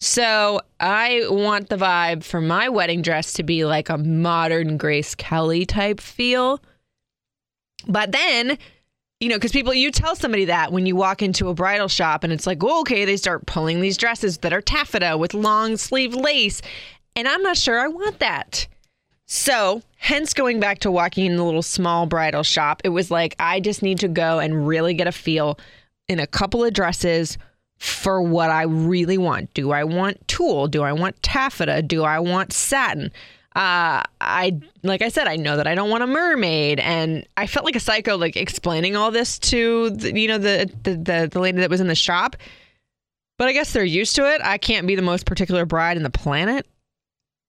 So 0.00 0.60
I 0.78 1.26
want 1.28 1.68
the 1.68 1.76
vibe 1.76 2.22
for 2.22 2.40
my 2.40 2.68
wedding 2.68 3.02
dress 3.02 3.32
to 3.34 3.42
be 3.42 3.64
like 3.64 3.88
a 3.88 3.96
modern 3.96 4.76
Grace 4.76 5.14
Kelly 5.14 5.64
type 5.64 6.00
feel. 6.00 6.60
But 7.88 8.12
then 8.12 8.58
you 9.20 9.28
know, 9.28 9.36
because 9.36 9.52
people, 9.52 9.72
you 9.72 9.90
tell 9.90 10.14
somebody 10.14 10.44
that 10.44 10.72
when 10.72 10.84
you 10.84 10.94
walk 10.94 11.22
into 11.22 11.48
a 11.48 11.54
bridal 11.54 11.88
shop 11.88 12.22
and 12.22 12.32
it's 12.32 12.46
like, 12.46 12.62
oh, 12.62 12.80
okay, 12.80 13.04
they 13.04 13.16
start 13.16 13.46
pulling 13.46 13.80
these 13.80 13.96
dresses 13.96 14.38
that 14.38 14.52
are 14.52 14.60
taffeta 14.60 15.16
with 15.16 15.32
long 15.32 15.76
sleeve 15.76 16.14
lace. 16.14 16.60
And 17.14 17.26
I'm 17.26 17.42
not 17.42 17.56
sure 17.56 17.80
I 17.80 17.88
want 17.88 18.18
that. 18.18 18.66
So, 19.24 19.82
hence 19.96 20.34
going 20.34 20.60
back 20.60 20.80
to 20.80 20.90
walking 20.90 21.26
in 21.26 21.36
the 21.36 21.44
little 21.44 21.62
small 21.62 22.06
bridal 22.06 22.42
shop, 22.42 22.82
it 22.84 22.90
was 22.90 23.10
like, 23.10 23.34
I 23.38 23.58
just 23.58 23.82
need 23.82 23.98
to 24.00 24.08
go 24.08 24.38
and 24.38 24.68
really 24.68 24.94
get 24.94 25.08
a 25.08 25.12
feel 25.12 25.58
in 26.08 26.20
a 26.20 26.26
couple 26.26 26.62
of 26.62 26.74
dresses 26.74 27.38
for 27.78 28.22
what 28.22 28.50
I 28.50 28.62
really 28.62 29.18
want. 29.18 29.52
Do 29.54 29.72
I 29.72 29.82
want 29.82 30.28
tulle? 30.28 30.68
Do 30.68 30.82
I 30.82 30.92
want 30.92 31.20
taffeta? 31.22 31.82
Do 31.82 32.04
I 32.04 32.20
want 32.20 32.52
satin? 32.52 33.10
Uh, 33.56 34.02
I 34.20 34.60
like 34.82 35.00
I 35.00 35.08
said, 35.08 35.26
I 35.26 35.36
know 35.36 35.56
that 35.56 35.66
I 35.66 35.74
don't 35.74 35.88
want 35.88 36.02
a 36.02 36.06
mermaid, 36.06 36.78
and 36.78 37.26
I 37.38 37.46
felt 37.46 37.64
like 37.64 37.74
a 37.74 37.80
psycho, 37.80 38.18
like 38.18 38.36
explaining 38.36 38.96
all 38.96 39.10
this 39.10 39.38
to 39.38 39.88
the, 39.88 40.20
you 40.20 40.28
know 40.28 40.36
the, 40.36 40.70
the 40.82 40.90
the 40.90 41.28
the 41.32 41.40
lady 41.40 41.60
that 41.60 41.70
was 41.70 41.80
in 41.80 41.86
the 41.86 41.94
shop. 41.94 42.36
But 43.38 43.48
I 43.48 43.54
guess 43.54 43.72
they're 43.72 43.82
used 43.82 44.14
to 44.16 44.30
it. 44.30 44.42
I 44.44 44.58
can't 44.58 44.86
be 44.86 44.94
the 44.94 45.00
most 45.00 45.24
particular 45.24 45.64
bride 45.64 45.96
in 45.96 46.02
the 46.02 46.10
planet. 46.10 46.66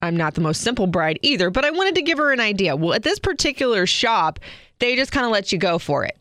I'm 0.02 0.16
not 0.16 0.34
the 0.34 0.42
most 0.42 0.62
simple 0.62 0.88
bride 0.88 1.20
either, 1.24 1.50
but 1.50 1.66
I 1.66 1.72
wanted 1.72 1.96
to 1.96 2.02
give 2.02 2.20
her 2.20 2.32
an 2.32 2.40
idea. 2.40 2.78
Well, 2.78 2.94
at 2.94 3.04
this 3.04 3.20
particular 3.20 3.86
shop, 3.86 4.40
they 4.80 4.96
just 4.96 5.12
kind 5.12 5.26
of 5.26 5.32
let 5.34 5.52
you 5.52 5.58
go 5.58 5.78
for 5.78 6.06
it. 6.06 6.18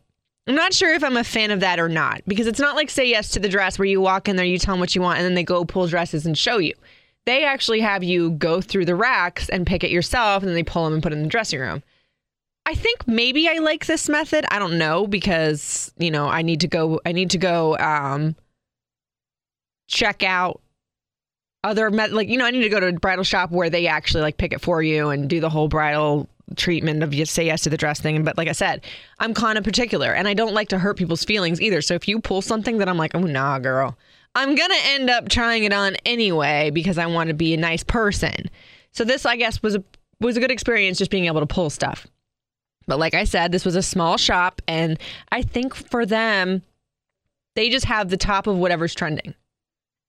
I'm 0.48 0.56
not 0.56 0.74
sure 0.74 0.94
if 0.94 1.04
I'm 1.04 1.16
a 1.16 1.24
fan 1.24 1.52
of 1.52 1.60
that 1.60 1.78
or 1.78 1.88
not 1.88 2.22
because 2.26 2.48
it's 2.48 2.60
not 2.60 2.74
like 2.74 2.90
say 2.90 3.08
yes 3.08 3.28
to 3.30 3.38
the 3.38 3.48
dress 3.48 3.78
where 3.78 3.86
you 3.86 4.00
walk 4.00 4.28
in 4.28 4.34
there, 4.34 4.44
you 4.44 4.58
tell 4.58 4.74
them 4.74 4.80
what 4.80 4.96
you 4.96 5.00
want, 5.00 5.18
and 5.18 5.24
then 5.24 5.34
they 5.34 5.44
go 5.44 5.64
pull 5.64 5.86
dresses 5.86 6.26
and 6.26 6.36
show 6.36 6.58
you. 6.58 6.74
They 7.26 7.44
actually 7.44 7.80
have 7.80 8.04
you 8.04 8.30
go 8.30 8.60
through 8.60 8.84
the 8.84 8.94
racks 8.94 9.48
and 9.48 9.66
pick 9.66 9.84
it 9.84 9.90
yourself, 9.90 10.42
and 10.42 10.48
then 10.48 10.54
they 10.54 10.62
pull 10.62 10.84
them 10.84 10.94
and 10.94 11.02
put 11.02 11.12
it 11.12 11.16
in 11.16 11.24
the 11.24 11.28
dressing 11.28 11.60
room. 11.60 11.82
I 12.64 12.74
think 12.74 13.06
maybe 13.06 13.48
I 13.48 13.58
like 13.58 13.86
this 13.86 14.08
method. 14.08 14.44
I 14.50 14.58
don't 14.58 14.78
know 14.78 15.06
because 15.06 15.92
you 15.98 16.10
know 16.10 16.28
I 16.28 16.42
need 16.42 16.60
to 16.60 16.68
go. 16.68 17.00
I 17.04 17.12
need 17.12 17.30
to 17.30 17.38
go 17.38 17.76
um, 17.78 18.36
check 19.88 20.22
out 20.22 20.60
other 21.64 21.90
met 21.90 22.12
like 22.12 22.28
you 22.28 22.38
know 22.38 22.44
I 22.44 22.50
need 22.50 22.62
to 22.62 22.68
go 22.68 22.80
to 22.80 22.86
a 22.86 22.92
bridal 22.92 23.24
shop 23.24 23.50
where 23.50 23.70
they 23.70 23.86
actually 23.86 24.22
like 24.22 24.36
pick 24.36 24.52
it 24.52 24.60
for 24.60 24.82
you 24.82 25.10
and 25.10 25.28
do 25.28 25.40
the 25.40 25.50
whole 25.50 25.68
bridal 25.68 26.28
treatment 26.54 27.02
of 27.02 27.10
just 27.10 27.34
say 27.34 27.44
yes 27.44 27.62
to 27.62 27.70
the 27.70 27.76
dress 27.76 28.00
thing. 28.00 28.22
But 28.22 28.36
like 28.36 28.48
I 28.48 28.52
said, 28.52 28.84
I'm 29.18 29.34
kind 29.34 29.58
of 29.58 29.64
particular 29.64 30.12
and 30.12 30.28
I 30.28 30.34
don't 30.34 30.54
like 30.54 30.68
to 30.68 30.78
hurt 30.78 30.96
people's 30.96 31.24
feelings 31.24 31.60
either. 31.60 31.82
So 31.82 31.94
if 31.94 32.06
you 32.06 32.20
pull 32.20 32.40
something 32.40 32.78
that 32.78 32.88
I'm 32.88 32.98
like, 32.98 33.14
oh 33.14 33.20
nah, 33.20 33.58
girl, 33.58 33.98
I'm 34.36 34.54
going 34.54 34.70
to 34.70 34.86
end 34.88 35.08
up 35.08 35.30
trying 35.30 35.64
it 35.64 35.72
on 35.72 35.96
anyway 36.04 36.70
because 36.70 36.98
I 36.98 37.06
want 37.06 37.28
to 37.28 37.34
be 37.34 37.54
a 37.54 37.56
nice 37.56 37.82
person. 37.82 38.50
So 38.92 39.02
this 39.02 39.24
I 39.24 39.36
guess 39.36 39.62
was 39.62 39.74
a 39.74 39.84
was 40.20 40.36
a 40.36 40.40
good 40.40 40.50
experience 40.50 40.98
just 40.98 41.10
being 41.10 41.24
able 41.24 41.40
to 41.40 41.46
pull 41.46 41.70
stuff. 41.70 42.06
But 42.86 42.98
like 42.98 43.14
I 43.14 43.24
said, 43.24 43.50
this 43.50 43.64
was 43.64 43.76
a 43.76 43.82
small 43.82 44.18
shop 44.18 44.60
and 44.68 44.98
I 45.32 45.40
think 45.42 45.74
for 45.74 46.04
them 46.04 46.62
they 47.54 47.70
just 47.70 47.86
have 47.86 48.10
the 48.10 48.18
top 48.18 48.46
of 48.46 48.58
whatever's 48.58 48.94
trending 48.94 49.34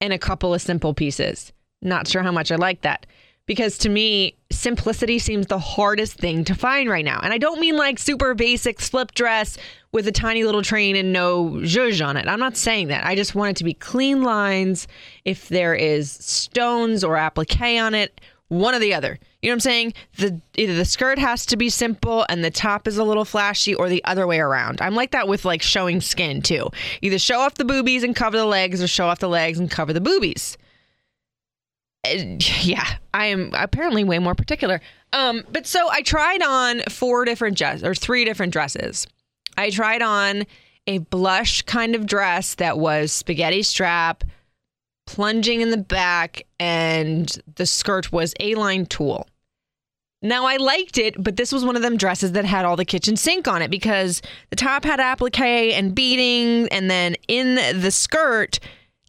and 0.01 0.11
a 0.11 0.19
couple 0.19 0.53
of 0.53 0.61
simple 0.61 0.93
pieces. 0.93 1.53
Not 1.81 2.07
sure 2.07 2.21
how 2.21 2.31
much 2.33 2.51
I 2.51 2.57
like 2.57 2.81
that 2.81 3.05
because 3.47 3.77
to 3.79 3.89
me, 3.89 4.35
simplicity 4.51 5.17
seems 5.17 5.47
the 5.47 5.57
hardest 5.57 6.15
thing 6.15 6.43
to 6.43 6.53
find 6.53 6.89
right 6.89 7.05
now. 7.05 7.19
And 7.23 7.33
I 7.33 7.37
don't 7.37 7.59
mean 7.59 7.75
like 7.75 7.97
super 7.97 8.35
basic 8.35 8.79
slip 8.79 9.13
dress 9.13 9.57
with 9.91 10.07
a 10.07 10.11
tiny 10.11 10.43
little 10.43 10.61
train 10.61 10.95
and 10.95 11.11
no 11.11 11.51
zhuzh 11.63 12.05
on 12.05 12.17
it. 12.17 12.27
I'm 12.27 12.39
not 12.39 12.57
saying 12.57 12.89
that. 12.89 13.05
I 13.05 13.15
just 13.15 13.33
want 13.33 13.51
it 13.51 13.55
to 13.57 13.63
be 13.63 13.73
clean 13.73 14.21
lines. 14.21 14.87
If 15.25 15.47
there 15.47 15.73
is 15.73 16.11
stones 16.11 17.03
or 17.03 17.17
applique 17.17 17.81
on 17.81 17.95
it, 17.95 18.21
one 18.49 18.75
or 18.75 18.79
the 18.79 18.93
other. 18.93 19.17
You 19.41 19.49
know 19.49 19.53
what 19.53 19.55
I'm 19.55 19.59
saying? 19.61 19.93
The 20.17 20.41
either 20.55 20.75
the 20.75 20.85
skirt 20.85 21.19
has 21.19 21.45
to 21.47 21.57
be 21.57 21.69
simple 21.69 22.25
and 22.27 22.43
the 22.43 22.51
top 22.51 22.87
is 22.87 22.97
a 22.97 23.03
little 23.03 23.25
flashy 23.25 23.73
or 23.73 23.87
the 23.87 24.03
other 24.03 24.27
way 24.27 24.39
around. 24.39 24.81
I'm 24.81 24.95
like 24.95 25.11
that 25.11 25.27
with 25.27 25.45
like 25.45 25.61
showing 25.61 26.01
skin 26.01 26.41
too. 26.41 26.69
Either 27.01 27.19
show 27.19 27.39
off 27.39 27.55
the 27.55 27.65
boobies 27.65 28.03
and 28.03 28.15
cover 28.15 28.37
the 28.37 28.45
legs 28.45 28.81
or 28.81 28.87
show 28.87 29.07
off 29.07 29.19
the 29.19 29.29
legs 29.29 29.57
and 29.57 29.71
cover 29.71 29.93
the 29.93 30.01
boobies. 30.01 30.57
Yeah, 32.63 32.87
I 33.13 33.27
am 33.27 33.51
apparently 33.53 34.03
way 34.03 34.19
more 34.19 34.35
particular. 34.35 34.81
Um, 35.13 35.43
but 35.51 35.65
so 35.65 35.89
I 35.89 36.01
tried 36.01 36.41
on 36.41 36.81
four 36.89 37.23
different 37.25 37.57
dresses 37.57 37.83
or 37.83 37.95
three 37.95 38.25
different 38.25 38.51
dresses. 38.51 39.07
I 39.57 39.69
tried 39.69 40.01
on 40.01 40.45
a 40.85 40.99
blush 40.99 41.61
kind 41.63 41.95
of 41.95 42.05
dress 42.05 42.55
that 42.55 42.77
was 42.77 43.11
spaghetti 43.11 43.63
strap, 43.63 44.23
plunging 45.05 45.61
in 45.61 45.71
the 45.71 45.77
back, 45.77 46.45
and 46.59 47.41
the 47.55 47.65
skirt 47.65 48.11
was 48.11 48.33
A 48.39 48.55
line 48.55 48.85
tulle. 48.85 49.27
Now 50.21 50.45
I 50.45 50.57
liked 50.57 50.97
it, 50.97 51.21
but 51.21 51.37
this 51.37 51.51
was 51.51 51.63
one 51.63 51.75
of 51.75 51.83
them 51.83 51.95
dresses 51.95 52.31
that 52.31 52.43
had 52.45 52.65
all 52.65 52.75
the 52.75 52.85
kitchen 52.85 53.15
sink 53.15 53.47
on 53.47 53.61
it 53.61 53.69
because 53.69 54.21
the 54.49 54.55
top 54.55 54.83
had 54.83 54.99
applique 54.99 55.39
and 55.39 55.93
beading, 55.93 56.67
and 56.69 56.89
then 56.89 57.15
in 57.27 57.55
the 57.79 57.91
skirt 57.91 58.59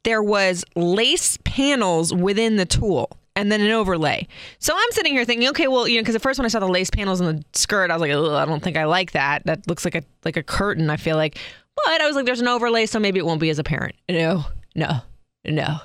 there 0.08 0.22
was 0.22 0.64
lace 0.74 1.38
panels 1.44 2.14
within 2.14 2.56
the 2.56 2.64
tulle 2.64 3.10
and 3.36 3.52
then 3.52 3.60
an 3.60 3.70
overlay. 3.70 4.26
So 4.58 4.72
I'm 4.74 4.90
sitting 4.92 5.12
here 5.12 5.26
thinking, 5.26 5.48
okay, 5.50 5.68
well, 5.68 5.86
you 5.86 5.96
know, 5.96 6.00
because 6.00 6.14
at 6.14 6.22
first 6.22 6.38
when 6.38 6.46
I 6.46 6.48
saw 6.48 6.60
the 6.60 6.66
lace 6.66 6.88
panels 6.88 7.20
in 7.20 7.26
the 7.26 7.44
skirt, 7.52 7.90
I 7.90 7.94
was 7.94 8.00
like, 8.00 8.10
I 8.10 8.46
don't 8.46 8.62
think 8.62 8.78
I 8.78 8.84
like 8.84 9.12
that. 9.12 9.42
That 9.44 9.68
looks 9.68 9.84
like 9.84 9.94
a 9.94 10.02
like 10.24 10.38
a 10.38 10.42
curtain. 10.42 10.88
I 10.88 10.96
feel 10.96 11.16
like, 11.16 11.38
but 11.76 12.00
I 12.00 12.06
was 12.06 12.16
like, 12.16 12.24
there's 12.24 12.40
an 12.40 12.48
overlay, 12.48 12.86
so 12.86 12.98
maybe 12.98 13.18
it 13.18 13.26
won't 13.26 13.38
be 13.38 13.50
as 13.50 13.58
apparent. 13.58 13.96
No, 14.08 14.44
no, 14.74 15.02
no. 15.44 15.76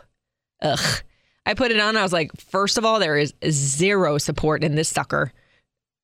Ugh. 0.62 1.04
I 1.46 1.54
put 1.54 1.72
it 1.72 1.80
on. 1.82 1.98
I 1.98 2.04
was 2.04 2.14
like, 2.14 2.32
first 2.40 2.78
of 2.78 2.86
all, 2.86 3.00
there 3.00 3.18
is 3.18 3.34
zero 3.46 4.18
support 4.18 4.64
in 4.64 4.76
this 4.76 4.88
sucker. 4.88 5.34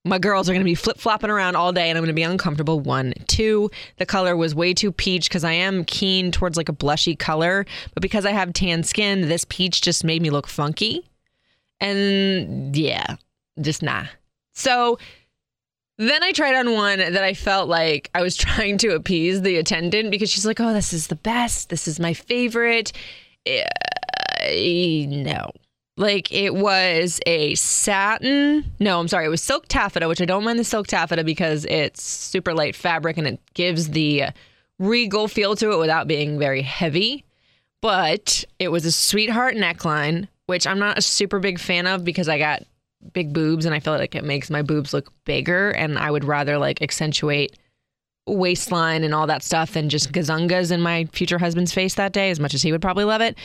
My 0.06 0.18
girls 0.18 0.50
are 0.50 0.54
going 0.54 0.62
to 0.62 0.66
be 0.66 0.76
flip 0.76 0.98
flopping 0.98 1.30
around 1.30 1.56
all 1.56 1.74
day 1.74 1.90
and 1.90 1.98
I'm 1.98 2.04
going 2.04 2.08
to 2.08 2.14
be 2.14 2.24
uncomfortable. 2.24 2.80
One. 2.80 3.14
Two, 3.28 3.70
the 3.98 4.06
color 4.06 4.36
was 4.36 4.56
way 4.56 4.74
too 4.74 4.92
peach 4.92 5.30
because 5.30 5.44
I 5.44 5.52
am 5.52 5.84
keen 5.84 6.32
towards 6.32 6.56
like 6.56 6.70
a 6.70 6.74
blushy 6.74 7.18
color. 7.18 7.66
But 7.94 8.02
because 8.02 8.26
I 8.26 8.32
have 8.32 8.54
tan 8.54 8.84
skin, 8.84 9.28
this 9.28 9.46
peach 9.50 9.82
just 9.82 10.04
made 10.04 10.22
me 10.22 10.30
look 10.30 10.48
funky. 10.48 11.06
And 11.82 12.76
yeah, 12.76 13.18
just 13.60 13.82
nah. 13.82 14.06
So 14.54 15.00
then 15.98 16.24
I 16.24 16.32
tried 16.32 16.56
on 16.56 16.72
one 16.72 17.00
that 17.00 17.24
I 17.24 17.34
felt 17.34 17.68
like 17.68 18.10
I 18.16 18.22
was 18.22 18.36
trying 18.38 18.78
to 18.80 18.96
appease 18.96 19.42
the 19.42 19.58
attendant 19.58 20.12
because 20.12 20.30
she's 20.30 20.46
like, 20.46 20.62
oh, 20.62 20.74
this 20.74 20.94
is 20.94 21.08
the 21.08 21.16
best. 21.16 21.70
This 21.70 21.88
is 21.88 22.00
my 22.00 22.14
favorite. 22.14 22.94
Uh, 23.46 23.64
no. 24.48 25.52
Like 26.00 26.32
it 26.32 26.56
was 26.56 27.20
a 27.26 27.56
satin. 27.56 28.64
No, 28.80 29.02
I'm 29.02 29.10
sorry. 29.10 29.26
It 29.26 29.30
was 29.30 29.42
silk 29.42 29.68
taffeta, 29.68 30.08
which 30.08 30.22
I 30.22 30.26
don't 30.26 30.46
mind 30.46 30.58
the 30.58 30.64
silk 30.64 30.88
taffeta 30.88 31.26
because 31.26 31.66
it's 31.66 32.02
super 32.02 32.54
light 32.54 32.74
fabric 32.74 33.18
and 33.18 33.28
it 33.28 33.40
gives 33.54 33.90
the 33.90 34.28
regal 34.80 35.28
feel 35.28 35.58
to 35.58 35.74
it 35.74 35.78
without 35.78 36.08
being 36.08 36.40
very 36.40 36.62
heavy. 36.62 37.26
But 37.82 38.46
it 38.60 38.70
was 38.70 38.86
a 38.86 38.94
sweetheart 38.94 39.56
neckline, 39.56 40.30
which 40.46 40.66
I'm 40.66 40.80
not 40.80 40.98
a 40.98 41.02
super 41.02 41.40
big 41.40 41.60
fan 41.60 41.86
of 41.86 42.06
because 42.06 42.30
I 42.30 42.38
got 42.38 42.64
big 43.12 43.34
boobs 43.34 43.66
and 43.66 43.76
I 43.76 43.82
feel 43.82 43.94
like 43.94 44.16
it 44.16 44.24
makes 44.24 44.50
my 44.50 44.62
boobs 44.62 44.94
look 44.94 45.12
bigger 45.26 45.72
and 45.72 46.00
I 46.00 46.12
would 46.12 46.24
rather 46.24 46.58
like 46.58 46.82
accentuate 46.82 47.58
waistline 48.36 49.04
and 49.04 49.14
all 49.14 49.28
that 49.28 49.44
stuff 49.44 49.76
and 49.76 49.90
just 49.90 50.12
gazungas 50.12 50.72
in 50.72 50.82
my 50.82 51.06
future 51.12 51.38
husband's 51.38 51.74
face 51.74 51.96
that 51.96 52.14
day 52.14 52.30
as 52.30 52.40
much 52.40 52.54
as 52.54 52.62
he 52.62 52.72
would 52.72 52.82
probably 52.82 53.04
love 53.04 53.22
it. 53.22 53.38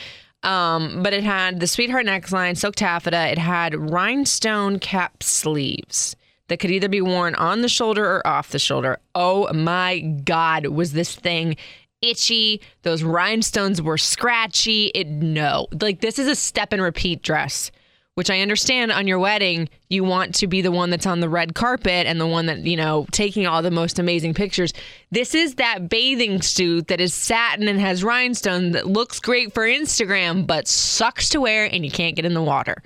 Um, 0.43 1.01
but 1.01 1.13
it 1.13 1.23
had 1.23 1.59
the 1.59 1.67
sweetheart 1.67 2.05
neckline, 2.05 2.55
silk 2.55 2.75
taffeta. 2.75 3.27
It 3.31 3.37
had 3.37 3.75
rhinestone 3.75 4.79
cap 4.79 5.23
sleeves 5.23 6.15
that 6.47 6.57
could 6.57 6.71
either 6.71 6.89
be 6.89 7.01
worn 7.01 7.33
on 7.35 7.61
the 7.61 7.69
shoulder 7.69 8.05
or 8.05 8.27
off 8.27 8.49
the 8.49 8.59
shoulder. 8.59 8.99
Oh 9.15 9.51
my 9.53 9.99
God, 9.99 10.67
was 10.67 10.93
this 10.93 11.15
thing 11.15 11.55
itchy? 12.01 12.61
Those 12.83 13.01
rhinestones 13.03 13.81
were 13.81 13.97
scratchy. 13.97 14.91
It 14.93 15.07
no, 15.07 15.67
like 15.81 16.01
this 16.01 16.19
is 16.19 16.27
a 16.27 16.35
step 16.35 16.71
and 16.73 16.81
repeat 16.81 17.23
dress 17.23 17.71
which 18.15 18.29
I 18.29 18.39
understand 18.39 18.91
on 18.91 19.07
your 19.07 19.19
wedding, 19.19 19.69
you 19.89 20.03
want 20.03 20.35
to 20.35 20.47
be 20.47 20.61
the 20.61 20.71
one 20.71 20.89
that's 20.89 21.05
on 21.05 21.19
the 21.19 21.29
red 21.29 21.53
carpet 21.53 22.07
and 22.07 22.19
the 22.19 22.25
one 22.25 22.45
that, 22.47 22.59
you 22.59 22.77
know, 22.77 23.05
taking 23.11 23.45
all 23.45 23.61
the 23.61 23.71
most 23.71 23.99
amazing 23.99 24.33
pictures. 24.33 24.73
This 25.11 25.35
is 25.35 25.55
that 25.55 25.89
bathing 25.89 26.41
suit 26.41 26.87
that 26.87 27.01
is 27.01 27.13
satin 27.13 27.67
and 27.67 27.79
has 27.79 28.03
rhinestone 28.03 28.71
that 28.71 28.87
looks 28.87 29.19
great 29.19 29.53
for 29.53 29.63
Instagram, 29.63 30.47
but 30.47 30.67
sucks 30.67 31.29
to 31.29 31.41
wear 31.41 31.65
and 31.65 31.85
you 31.85 31.91
can't 31.91 32.15
get 32.15 32.25
in 32.25 32.33
the 32.33 32.41
water. 32.41 32.81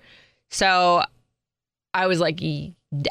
So 0.50 1.04
I 1.94 2.08
was 2.08 2.20
like, 2.20 2.42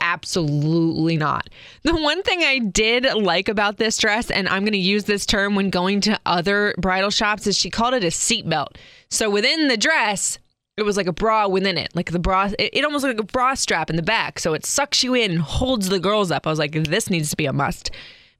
absolutely 0.01 1.17
not. 1.17 1.49
The 1.85 1.95
one 1.95 2.23
thing 2.25 2.43
I 2.43 2.59
did 2.59 3.05
like 3.15 3.49
about 3.49 3.77
this 3.77 3.97
dress, 3.97 4.31
and 4.31 4.49
I'm 4.49 4.63
going 4.63 4.73
to 4.73 4.79
use 4.79 5.05
this 5.05 5.25
term 5.25 5.55
when 5.55 5.71
going 5.71 6.01
to 6.03 6.19
other 6.27 6.75
bridal 6.79 7.11
shops, 7.11 7.47
is 7.47 7.57
she 7.57 7.71
called 7.71 7.95
it 7.95 8.05
a 8.05 8.09
seatbelt. 8.09 8.77
So 9.09 9.31
within 9.31 9.69
the 9.69 9.77
dress, 9.77 10.39
it 10.79 10.85
was 10.85 10.97
like 10.97 11.07
a 11.07 11.13
bra 11.13 11.49
within 11.49 11.77
it, 11.79 11.95
like 11.95 12.13
the 12.13 12.19
bra. 12.19 12.51
It, 12.59 12.71
it 12.73 12.85
almost 12.85 13.05
like 13.05 13.19
a 13.19 13.25
bra 13.25 13.55
strap 13.55 13.91
in 13.91 13.97
the 13.97 14.03
back, 14.03 14.39
so 14.39 14.55
it 14.55 14.65
sucks 14.65 15.03
you 15.03 15.15
in 15.15 15.33
and 15.33 15.41
holds 15.41 15.89
the 15.89 16.01
girls 16.01 16.31
up. 16.31 16.47
I 16.47 16.51
was 16.51 16.59
like, 16.59 16.73
this 16.73 17.11
needs 17.11 17.31
to 17.31 17.37
be 17.37 17.47
a 17.47 17.53
must, 17.53 17.91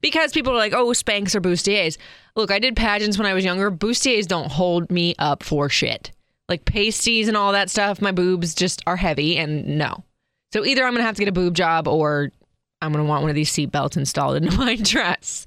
because 0.01 0.31
people 0.31 0.53
are 0.53 0.57
like, 0.57 0.73
oh, 0.73 0.87
Spanx 0.87 1.35
or 1.35 1.41
bustiers. 1.41 1.97
Look, 2.35 2.51
I 2.51 2.59
did 2.59 2.75
pageants 2.75 3.17
when 3.17 3.27
I 3.27 3.33
was 3.33 3.43
younger. 3.43 3.69
Bustiers 3.69 4.25
don't 4.25 4.51
hold 4.51 4.89
me 4.89 5.15
up 5.19 5.43
for 5.43 5.69
shit. 5.69 6.11
Like 6.47 6.65
pasties 6.65 7.27
and 7.27 7.37
all 7.37 7.51
that 7.51 7.69
stuff, 7.69 8.01
my 8.01 8.11
boobs 8.11 8.55
just 8.55 8.81
are 8.87 8.95
heavy, 8.95 9.37
and 9.37 9.77
no. 9.77 10.03
So 10.51 10.65
either 10.65 10.83
I'm 10.83 10.93
gonna 10.93 11.03
have 11.03 11.15
to 11.15 11.21
get 11.21 11.29
a 11.29 11.33
boob 11.33 11.53
job, 11.53 11.87
or 11.87 12.31
I'm 12.81 12.91
gonna 12.91 13.05
want 13.05 13.21
one 13.21 13.29
of 13.29 13.35
these 13.35 13.51
seat 13.51 13.71
belts 13.71 13.97
installed 13.97 14.37
into 14.37 14.57
my 14.57 14.75
dress. 14.75 15.45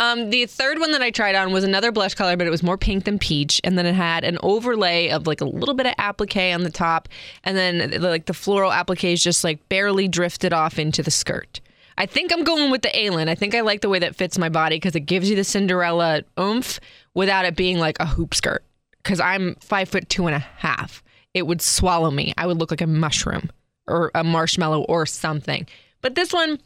Um, 0.00 0.30
the 0.30 0.46
third 0.46 0.78
one 0.78 0.92
that 0.92 1.02
I 1.02 1.10
tried 1.10 1.34
on 1.34 1.52
was 1.52 1.62
another 1.62 1.92
blush 1.92 2.14
color, 2.14 2.34
but 2.34 2.46
it 2.46 2.50
was 2.50 2.62
more 2.62 2.78
pink 2.78 3.04
than 3.04 3.18
peach, 3.18 3.60
and 3.62 3.76
then 3.76 3.84
it 3.84 3.94
had 3.94 4.24
an 4.24 4.38
overlay 4.42 5.10
of 5.10 5.26
like 5.26 5.42
a 5.42 5.44
little 5.44 5.74
bit 5.74 5.84
of 5.84 5.94
applique 5.98 6.54
on 6.54 6.62
the 6.62 6.70
top, 6.70 7.06
and 7.44 7.54
then 7.54 8.00
like 8.00 8.24
the 8.24 8.32
floral 8.32 8.72
appliques 8.72 9.22
just 9.22 9.44
like 9.44 9.68
barely 9.68 10.08
drifted 10.08 10.54
off 10.54 10.78
into 10.78 11.02
the 11.02 11.10
skirt. 11.10 11.60
I 11.98 12.06
think 12.06 12.32
I'm 12.32 12.44
going 12.44 12.70
with 12.70 12.80
the 12.80 12.98
A-line. 12.98 13.28
I 13.28 13.34
think 13.34 13.54
I 13.54 13.60
like 13.60 13.82
the 13.82 13.90
way 13.90 13.98
that 13.98 14.16
fits 14.16 14.38
my 14.38 14.48
body 14.48 14.76
because 14.76 14.96
it 14.96 15.00
gives 15.00 15.28
you 15.28 15.36
the 15.36 15.44
Cinderella 15.44 16.22
oomph 16.38 16.80
without 17.12 17.44
it 17.44 17.54
being 17.54 17.78
like 17.78 18.00
a 18.00 18.06
hoop 18.06 18.32
skirt. 18.32 18.64
Because 19.02 19.20
I'm 19.20 19.54
five 19.56 19.90
foot 19.90 20.08
two 20.08 20.26
and 20.26 20.34
a 20.34 20.38
half, 20.38 21.02
it 21.34 21.46
would 21.46 21.60
swallow 21.60 22.10
me. 22.10 22.32
I 22.38 22.46
would 22.46 22.56
look 22.56 22.70
like 22.70 22.80
a 22.80 22.86
mushroom 22.86 23.50
or 23.86 24.10
a 24.14 24.24
marshmallow 24.24 24.84
or 24.84 25.04
something. 25.04 25.66
But 26.00 26.14
this 26.14 26.32
one 26.32 26.58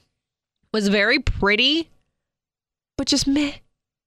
was 0.73 0.87
very 0.87 1.19
pretty 1.19 1.91
but 2.97 3.07
just 3.07 3.27
meh. 3.27 3.53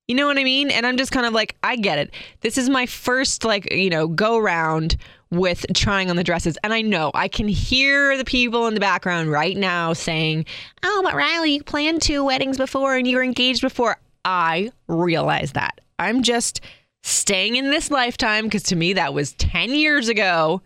You 0.07 0.15
know 0.15 0.25
what 0.25 0.37
I 0.37 0.43
mean? 0.45 0.71
And 0.71 0.85
I'm 0.85 0.95
just 0.95 1.11
kind 1.11 1.25
of 1.25 1.33
like, 1.33 1.57
I 1.63 1.75
get 1.75 1.99
it. 1.99 2.13
This 2.39 2.57
is 2.57 2.69
my 2.69 2.85
first, 2.85 3.43
like, 3.43 3.71
you 3.73 3.89
know, 3.89 4.07
go 4.07 4.37
round 4.39 4.95
with 5.31 5.65
trying 5.73 6.09
on 6.09 6.15
the 6.15 6.23
dresses. 6.23 6.57
And 6.63 6.73
I 6.73 6.81
know 6.81 7.11
I 7.13 7.27
can 7.27 7.49
hear 7.49 8.17
the 8.17 8.23
people 8.23 8.67
in 8.67 8.73
the 8.73 8.79
background 8.79 9.29
right 9.29 9.57
now 9.57 9.91
saying, 9.91 10.45
Oh, 10.83 11.01
but 11.03 11.13
Riley, 11.13 11.55
you 11.55 11.63
planned 11.63 12.01
two 12.01 12.23
weddings 12.23 12.57
before 12.57 12.95
and 12.95 13.05
you 13.05 13.17
were 13.17 13.23
engaged 13.23 13.61
before. 13.61 13.97
I 14.23 14.71
realize 14.87 15.51
that. 15.53 15.81
I'm 15.99 16.23
just 16.23 16.61
staying 17.03 17.57
in 17.57 17.69
this 17.69 17.91
lifetime 17.91 18.45
because 18.45 18.63
to 18.63 18.77
me, 18.77 18.93
that 18.93 19.13
was 19.13 19.33
10 19.33 19.73
years 19.73 20.07
ago. 20.07 20.61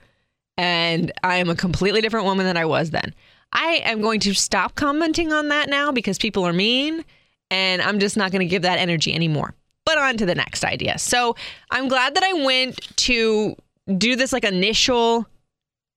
And 0.57 1.11
I 1.23 1.37
am 1.37 1.49
a 1.49 1.55
completely 1.55 2.01
different 2.01 2.25
woman 2.27 2.45
than 2.45 2.57
I 2.57 2.65
was 2.65 2.91
then. 2.91 3.15
I 3.53 3.81
am 3.83 4.01
going 4.01 4.19
to 4.21 4.33
stop 4.35 4.75
commenting 4.75 5.33
on 5.33 5.47
that 5.47 5.67
now 5.67 5.91
because 5.91 6.19
people 6.19 6.45
are 6.45 6.53
mean 6.53 7.03
and 7.51 7.81
I'm 7.81 7.99
just 7.99 8.17
not 8.17 8.31
going 8.31 8.39
to 8.39 8.49
give 8.49 8.63
that 8.63 8.79
energy 8.79 9.13
anymore. 9.13 9.53
But 9.85 9.97
on 9.97 10.17
to 10.17 10.25
the 10.25 10.35
next 10.35 10.63
idea. 10.63 10.97
So 10.97 11.35
I'm 11.69 11.87
glad 11.87 12.15
that 12.15 12.23
I 12.23 12.33
went 12.33 12.79
to 12.97 13.55
do 13.97 14.15
this 14.15 14.31
like 14.31 14.45
initial 14.45 15.27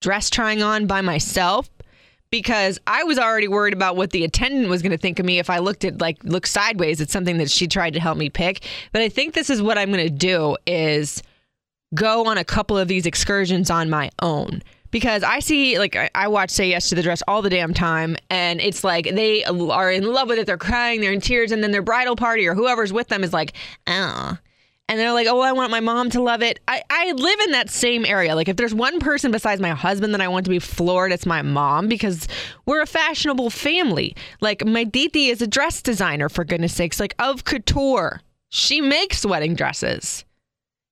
dress 0.03 0.29
trying 0.29 0.63
on 0.63 0.87
by 0.87 1.01
myself 1.01 1.71
because 2.31 2.81
I 2.87 3.05
was 3.05 3.19
already 3.19 3.47
worried 3.47 3.75
about 3.75 3.95
what 3.95 4.11
the 4.11 4.25
attendant 4.25 4.69
was 4.69 4.83
going 4.83 4.91
to 4.91 4.99
think 4.99 5.21
of 5.21 5.27
me 5.27 5.39
if 5.39 5.49
I 5.49 5.59
looked 5.59 5.85
at 5.85 6.01
like 6.01 6.23
look 6.25 6.47
sideways 6.47 7.01
at 7.01 7.09
something 7.09 7.39
that 7.39 7.51
she 7.51 7.69
tried 7.69 7.95
to 7.95 8.01
help 8.01 8.19
me 8.19 8.29
pick. 8.29 8.67
But 8.91 9.03
I 9.03 9.09
think 9.09 9.35
this 9.35 9.51
is 9.51 9.63
what 9.63 9.79
I'm 9.79 9.93
going 9.93 10.05
to 10.05 10.11
do 10.11 10.57
is 10.67 11.23
go 11.95 12.27
on 12.27 12.37
a 12.37 12.45
couple 12.45 12.77
of 12.77 12.89
these 12.89 13.07
excursions 13.07 13.71
on 13.71 13.89
my 13.89 14.11
own 14.21 14.63
because 14.95 15.25
I 15.25 15.41
see 15.41 15.77
like 15.77 15.97
I, 16.15 16.29
watch 16.29 16.51
Say 16.51 16.69
Yes 16.71 16.89
to 16.91 16.95
the 16.95 17.03
Dress 17.03 17.21
all 17.27 17.43
the 17.43 17.51
damn 17.51 17.75
time, 17.75 18.17
and 18.31 18.61
it's 18.61 18.85
like 18.85 19.13
they 19.13 19.43
are 19.43 19.91
in 19.91 20.05
love 20.05 20.29
with 20.29 20.39
it. 20.39 20.47
They're 20.47 20.57
crying, 20.57 21.01
they're 21.01 21.13
in 21.13 21.21
tears, 21.21 21.51
and 21.51 21.65
then 21.65 21.73
their 21.73 21.83
bridal 21.83 22.15
party 22.15 22.47
or 22.47 22.55
whoever's 22.55 22.93
with 22.93 23.09
them 23.09 23.25
is 23.25 23.33
like, 23.33 23.55
oh. 23.89 24.39
And 24.89 25.01
they're 25.01 25.13
like, 25.13 25.27
oh, 25.27 25.41
I 25.41 25.51
want 25.51 25.73
my 25.73 25.81
mom 25.81 26.11
to 26.11 26.23
love 26.23 26.43
it. 26.43 26.61
I, 26.69 26.83
I 26.91 27.11
live 27.11 27.41
in 27.41 27.51
that 27.53 27.71
same 27.71 28.05
area. 28.05 28.37
Like, 28.37 28.49
if 28.49 28.57
there's 28.57 28.75
one 28.75 29.01
person 29.01 29.33
besides 29.33 29.61
my 29.61 29.71
husband 29.71 30.15
that 30.15 30.21
I 30.21 30.29
want 30.29 30.45
to 30.45 30.51
be 30.51 30.59
floored, 30.59 31.11
it's 31.11 31.27
my 31.27 31.43
mom 31.43 31.89
because 31.89 32.29
we're 32.67 32.83
a 32.83 32.87
fashionable 32.87 33.49
family. 33.49 34.15
Like, 34.43 34.65
my 34.65 34.85
Titi 34.85 35.29
is 35.29 35.41
a 35.41 35.47
dress 35.47 35.81
designer, 35.81 36.29
for 36.29 36.45
goodness 36.45 36.75
sakes, 36.75 37.01
like 37.01 37.15
of 37.19 37.45
couture. 37.45 38.21
She 38.51 38.83
makes 38.83 39.25
wedding 39.25 39.55
dresses. 39.55 40.25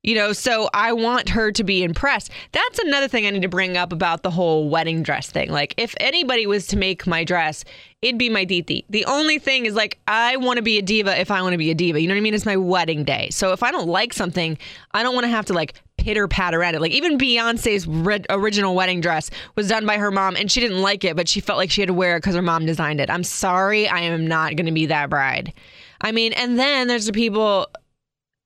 You 0.02 0.16
know, 0.16 0.32
so 0.32 0.68
I 0.74 0.92
want 0.92 1.28
her 1.28 1.52
to 1.52 1.62
be 1.62 1.84
impressed. 1.84 2.30
That's 2.50 2.80
another 2.80 3.06
thing 3.06 3.24
I 3.24 3.30
need 3.30 3.42
to 3.42 3.48
bring 3.48 3.76
up 3.76 3.92
about 3.92 4.24
the 4.24 4.32
whole 4.32 4.68
wedding 4.68 5.04
dress 5.04 5.30
thing. 5.30 5.50
Like, 5.50 5.74
if 5.76 5.94
anybody 6.00 6.44
was 6.44 6.66
to 6.68 6.76
make 6.76 7.06
my 7.06 7.22
dress, 7.22 7.64
it'd 8.00 8.18
be 8.18 8.28
my 8.28 8.44
Titi. 8.44 8.84
The 8.90 9.04
only 9.04 9.38
thing 9.38 9.64
is, 9.64 9.76
like, 9.76 9.98
I 10.08 10.36
want 10.38 10.56
to 10.56 10.62
be 10.62 10.76
a 10.78 10.82
diva 10.82 11.20
if 11.20 11.30
I 11.30 11.40
want 11.40 11.52
to 11.52 11.58
be 11.58 11.70
a 11.70 11.74
diva. 11.74 12.00
You 12.00 12.08
know 12.08 12.14
what 12.14 12.18
I 12.18 12.22
mean? 12.22 12.34
It's 12.34 12.44
my 12.44 12.56
wedding 12.56 13.04
day. 13.04 13.30
So 13.30 13.52
if 13.52 13.62
I 13.62 13.70
don't 13.70 13.86
like 13.86 14.12
something, 14.12 14.58
I 14.90 15.04
don't 15.04 15.14
want 15.14 15.24
to 15.24 15.30
have 15.30 15.46
to, 15.46 15.52
like, 15.52 15.74
pitter 15.98 16.26
patter 16.26 16.64
at 16.64 16.74
it. 16.74 16.80
Like, 16.80 16.90
even 16.90 17.16
Beyonce's 17.16 17.86
original 18.28 18.74
wedding 18.74 19.00
dress 19.00 19.30
was 19.54 19.68
done 19.68 19.86
by 19.86 19.98
her 19.98 20.10
mom, 20.10 20.34
and 20.34 20.50
she 20.50 20.58
didn't 20.58 20.82
like 20.82 21.04
it, 21.04 21.14
but 21.14 21.28
she 21.28 21.38
felt 21.38 21.58
like 21.58 21.70
she 21.70 21.80
had 21.80 21.86
to 21.86 21.94
wear 21.94 22.16
it 22.16 22.22
because 22.22 22.34
her 22.34 22.42
mom 22.42 22.66
designed 22.66 23.00
it. 23.00 23.08
I'm 23.08 23.22
sorry, 23.22 23.86
I 23.86 24.00
am 24.00 24.26
not 24.26 24.56
going 24.56 24.66
to 24.66 24.72
be 24.72 24.86
that 24.86 25.10
bride. 25.10 25.52
I 26.00 26.10
mean, 26.10 26.32
and 26.32 26.58
then 26.58 26.88
there's 26.88 27.06
the 27.06 27.12
people 27.12 27.68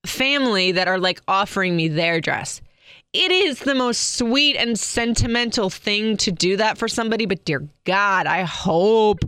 family 0.07 0.71
that 0.71 0.87
are 0.87 0.99
like 0.99 1.21
offering 1.27 1.75
me 1.75 1.87
their 1.87 2.19
dress. 2.19 2.61
It 3.13 3.31
is 3.31 3.59
the 3.59 3.75
most 3.75 4.17
sweet 4.17 4.57
and 4.57 4.77
sentimental 4.77 5.69
thing 5.69 6.17
to 6.17 6.31
do 6.31 6.57
that 6.57 6.77
for 6.77 6.87
somebody, 6.87 7.25
but 7.25 7.45
dear 7.45 7.67
God, 7.85 8.27
I 8.27 8.43
hope 8.43 9.19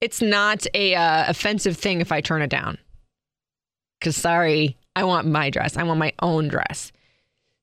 it's 0.00 0.22
not 0.22 0.66
a 0.74 0.94
uh, 0.94 1.24
offensive 1.28 1.76
thing 1.76 2.00
if 2.00 2.12
I 2.12 2.20
turn 2.20 2.42
it 2.42 2.50
down. 2.50 2.78
Cuz 4.00 4.16
sorry, 4.16 4.76
I 4.96 5.04
want 5.04 5.26
my 5.26 5.50
dress. 5.50 5.76
I 5.76 5.82
want 5.82 5.98
my 5.98 6.12
own 6.20 6.48
dress. 6.48 6.92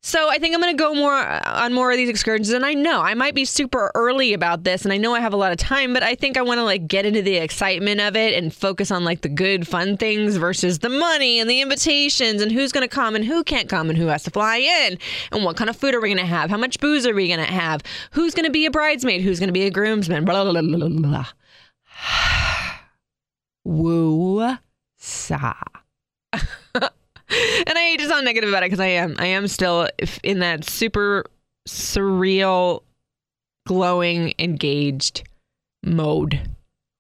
So 0.08 0.30
I 0.30 0.38
think 0.38 0.56
I'm 0.56 0.62
going 0.62 0.74
to 0.74 0.82
go 0.82 0.94
more 0.94 1.16
uh, 1.16 1.42
on 1.66 1.74
more 1.74 1.92
of 1.92 1.98
these 1.98 2.08
excursions. 2.08 2.52
And 2.52 2.66
I 2.66 2.74
know 2.74 3.02
I 3.02 3.14
might 3.14 3.36
be 3.36 3.44
super 3.44 3.92
early 3.94 4.32
about 4.32 4.64
this, 4.64 4.86
and 4.86 4.94
I 4.94 4.98
know 4.98 5.14
I 5.14 5.20
have 5.20 5.34
a 5.34 5.36
lot 5.36 5.52
of 5.52 5.58
time, 5.58 5.92
but 5.92 6.02
I 6.02 6.16
think 6.16 6.38
I 6.38 6.44
want 6.44 6.60
to 6.60 6.64
like 6.64 6.88
get 6.88 7.06
into 7.06 7.22
the 7.22 7.36
excitement 7.36 8.00
of 8.00 8.16
it 8.16 8.34
and 8.34 8.56
focus 8.56 8.90
on 8.90 9.04
like 9.04 9.20
the 9.20 9.28
good, 9.28 9.68
fun 9.68 9.98
things 9.98 10.38
versus 10.38 10.80
the 10.80 10.88
money 10.88 11.42
and 11.42 11.50
the 11.50 11.60
invitations 11.60 12.42
and 12.42 12.54
who's 12.54 12.72
going 12.72 12.88
to 12.88 12.96
come 12.96 13.18
and 13.18 13.26
who 13.26 13.44
can't 13.44 13.68
come 13.68 13.90
and 13.90 14.00
who 14.00 14.08
has 14.08 14.24
to 14.24 14.32
fly 14.32 14.56
in 14.56 14.98
and 15.34 15.44
what 15.44 15.58
kind 15.58 15.70
of 15.70 15.76
food 15.76 15.94
are 15.94 16.00
we 16.00 16.08
going 16.08 16.18
to 16.18 16.26
have? 16.26 16.50
How 16.50 16.58
much 16.58 16.80
booze 16.80 17.06
are 17.06 17.14
we 17.14 17.28
going 17.28 17.46
to 17.46 17.52
have? 17.52 17.82
Who's 18.12 18.34
going 18.34 18.46
to 18.46 18.50
be 18.50 18.66
a 18.66 18.72
bridesmaid? 18.72 19.24
Who's 19.24 19.40
going 19.40 19.50
to 19.50 19.54
be 19.54 19.66
a 19.66 19.72
groomsman? 19.72 20.24
Blah 20.24 20.50
blah 20.50 20.62
blah 20.62 20.88
blah 20.88 20.88
blah. 20.88 21.28
Woo 23.66 24.56
sa. 24.96 25.54
and 27.68 27.78
I 27.78 27.96
to 27.98 28.08
sound 28.08 28.26
negative 28.26 28.50
about 28.50 28.64
it 28.64 28.68
because 28.68 28.80
I 28.80 28.88
am. 28.88 29.16
I 29.20 29.28
am 29.28 29.48
still 29.48 29.90
in 30.24 30.40
that 30.40 30.64
super 30.64 31.26
surreal, 31.68 32.84
glowing, 33.66 34.34
engaged 34.40 35.28
mode. 35.84 36.40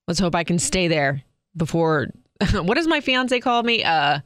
Let's 0.07 0.19
hope 0.19 0.36
I 0.36 0.43
can 0.43 0.60
stay 0.60 0.88
there 0.88 1.24
before. 1.55 2.07
what 2.51 2.75
does 2.75 2.88
my 2.88 3.01
fiance 3.01 3.39
call 3.39 3.63
me? 3.63 3.84
Uh, 3.84 4.19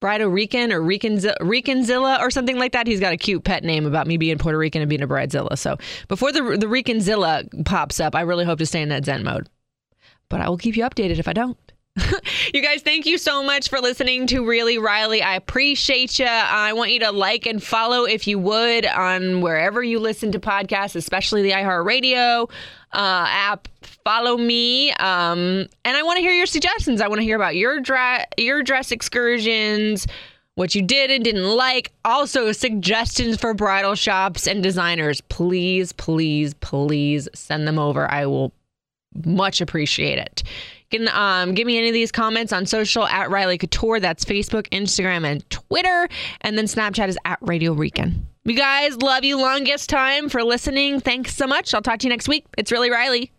Bride 0.00 0.22
Rican 0.22 0.72
or 0.72 0.80
Ricanzilla, 0.80 1.36
Ricanzilla 1.40 2.20
or 2.20 2.30
something 2.30 2.58
like 2.58 2.72
that. 2.72 2.86
He's 2.86 3.00
got 3.00 3.12
a 3.12 3.18
cute 3.18 3.44
pet 3.44 3.64
name 3.64 3.84
about 3.84 4.06
me 4.06 4.16
being 4.16 4.38
Puerto 4.38 4.56
Rican 4.56 4.80
and 4.80 4.88
being 4.88 5.02
a 5.02 5.08
bridezilla. 5.08 5.58
So 5.58 5.76
before 6.08 6.32
the 6.32 6.42
the 6.58 6.66
Ricanzilla 6.66 7.64
pops 7.66 8.00
up, 8.00 8.14
I 8.14 8.22
really 8.22 8.46
hope 8.46 8.58
to 8.60 8.66
stay 8.66 8.80
in 8.80 8.88
that 8.88 9.04
Zen 9.04 9.24
mode. 9.24 9.48
But 10.30 10.40
I 10.40 10.48
will 10.48 10.56
keep 10.56 10.76
you 10.76 10.84
updated 10.84 11.18
if 11.18 11.28
I 11.28 11.32
don't. 11.34 11.58
you 12.54 12.62
guys, 12.62 12.82
thank 12.82 13.04
you 13.04 13.18
so 13.18 13.42
much 13.42 13.68
for 13.68 13.80
listening 13.80 14.26
to 14.28 14.46
Really 14.46 14.78
Riley. 14.78 15.22
I 15.22 15.34
appreciate 15.34 16.18
you. 16.18 16.26
I 16.26 16.72
want 16.72 16.92
you 16.92 17.00
to 17.00 17.10
like 17.10 17.46
and 17.46 17.62
follow 17.62 18.04
if 18.04 18.26
you 18.26 18.38
would 18.38 18.86
on 18.86 19.40
wherever 19.40 19.82
you 19.82 19.98
listen 19.98 20.30
to 20.32 20.40
podcasts, 20.40 20.94
especially 20.94 21.42
the 21.42 21.50
iHeartRadio 21.50 22.48
uh, 22.92 23.26
app. 23.28 23.68
Follow 24.04 24.36
me, 24.36 24.92
um, 24.92 25.66
and 25.84 25.96
I 25.96 26.02
want 26.02 26.16
to 26.16 26.22
hear 26.22 26.32
your 26.32 26.46
suggestions. 26.46 27.00
I 27.00 27.08
want 27.08 27.20
to 27.20 27.24
hear 27.24 27.36
about 27.36 27.54
your 27.56 27.80
dress, 27.80 28.26
your 28.38 28.62
dress 28.62 28.92
excursions, 28.92 30.06
what 30.54 30.74
you 30.74 30.82
did 30.82 31.10
and 31.10 31.22
didn't 31.22 31.56
like. 31.56 31.92
Also, 32.04 32.52
suggestions 32.52 33.36
for 33.38 33.52
bridal 33.52 33.94
shops 33.94 34.46
and 34.46 34.62
designers. 34.62 35.20
Please, 35.22 35.92
please, 35.92 36.54
please 36.54 37.28
send 37.34 37.68
them 37.68 37.78
over. 37.78 38.10
I 38.10 38.26
will 38.26 38.52
much 39.24 39.60
appreciate 39.60 40.18
it. 40.18 40.42
Can 40.90 41.08
um, 41.08 41.54
give 41.54 41.66
me 41.66 41.78
any 41.78 41.88
of 41.88 41.94
these 41.94 42.10
comments 42.12 42.52
on 42.52 42.66
social 42.66 43.06
at 43.06 43.30
Riley 43.30 43.58
Couture. 43.58 44.00
That's 44.00 44.24
Facebook, 44.24 44.68
Instagram, 44.70 45.24
and 45.24 45.48
Twitter. 45.50 46.08
And 46.40 46.58
then 46.58 46.66
Snapchat 46.66 47.08
is 47.08 47.18
at 47.24 47.38
Radio 47.40 47.72
Rican. 47.72 48.26
You 48.44 48.56
guys, 48.56 48.96
love 48.96 49.22
you 49.22 49.38
longest 49.38 49.90
time 49.90 50.28
for 50.28 50.42
listening. 50.42 51.00
Thanks 51.00 51.36
so 51.36 51.46
much. 51.46 51.74
I'll 51.74 51.82
talk 51.82 51.98
to 52.00 52.06
you 52.06 52.10
next 52.10 52.26
week. 52.28 52.46
It's 52.56 52.72
really 52.72 52.90
Riley. 52.90 53.32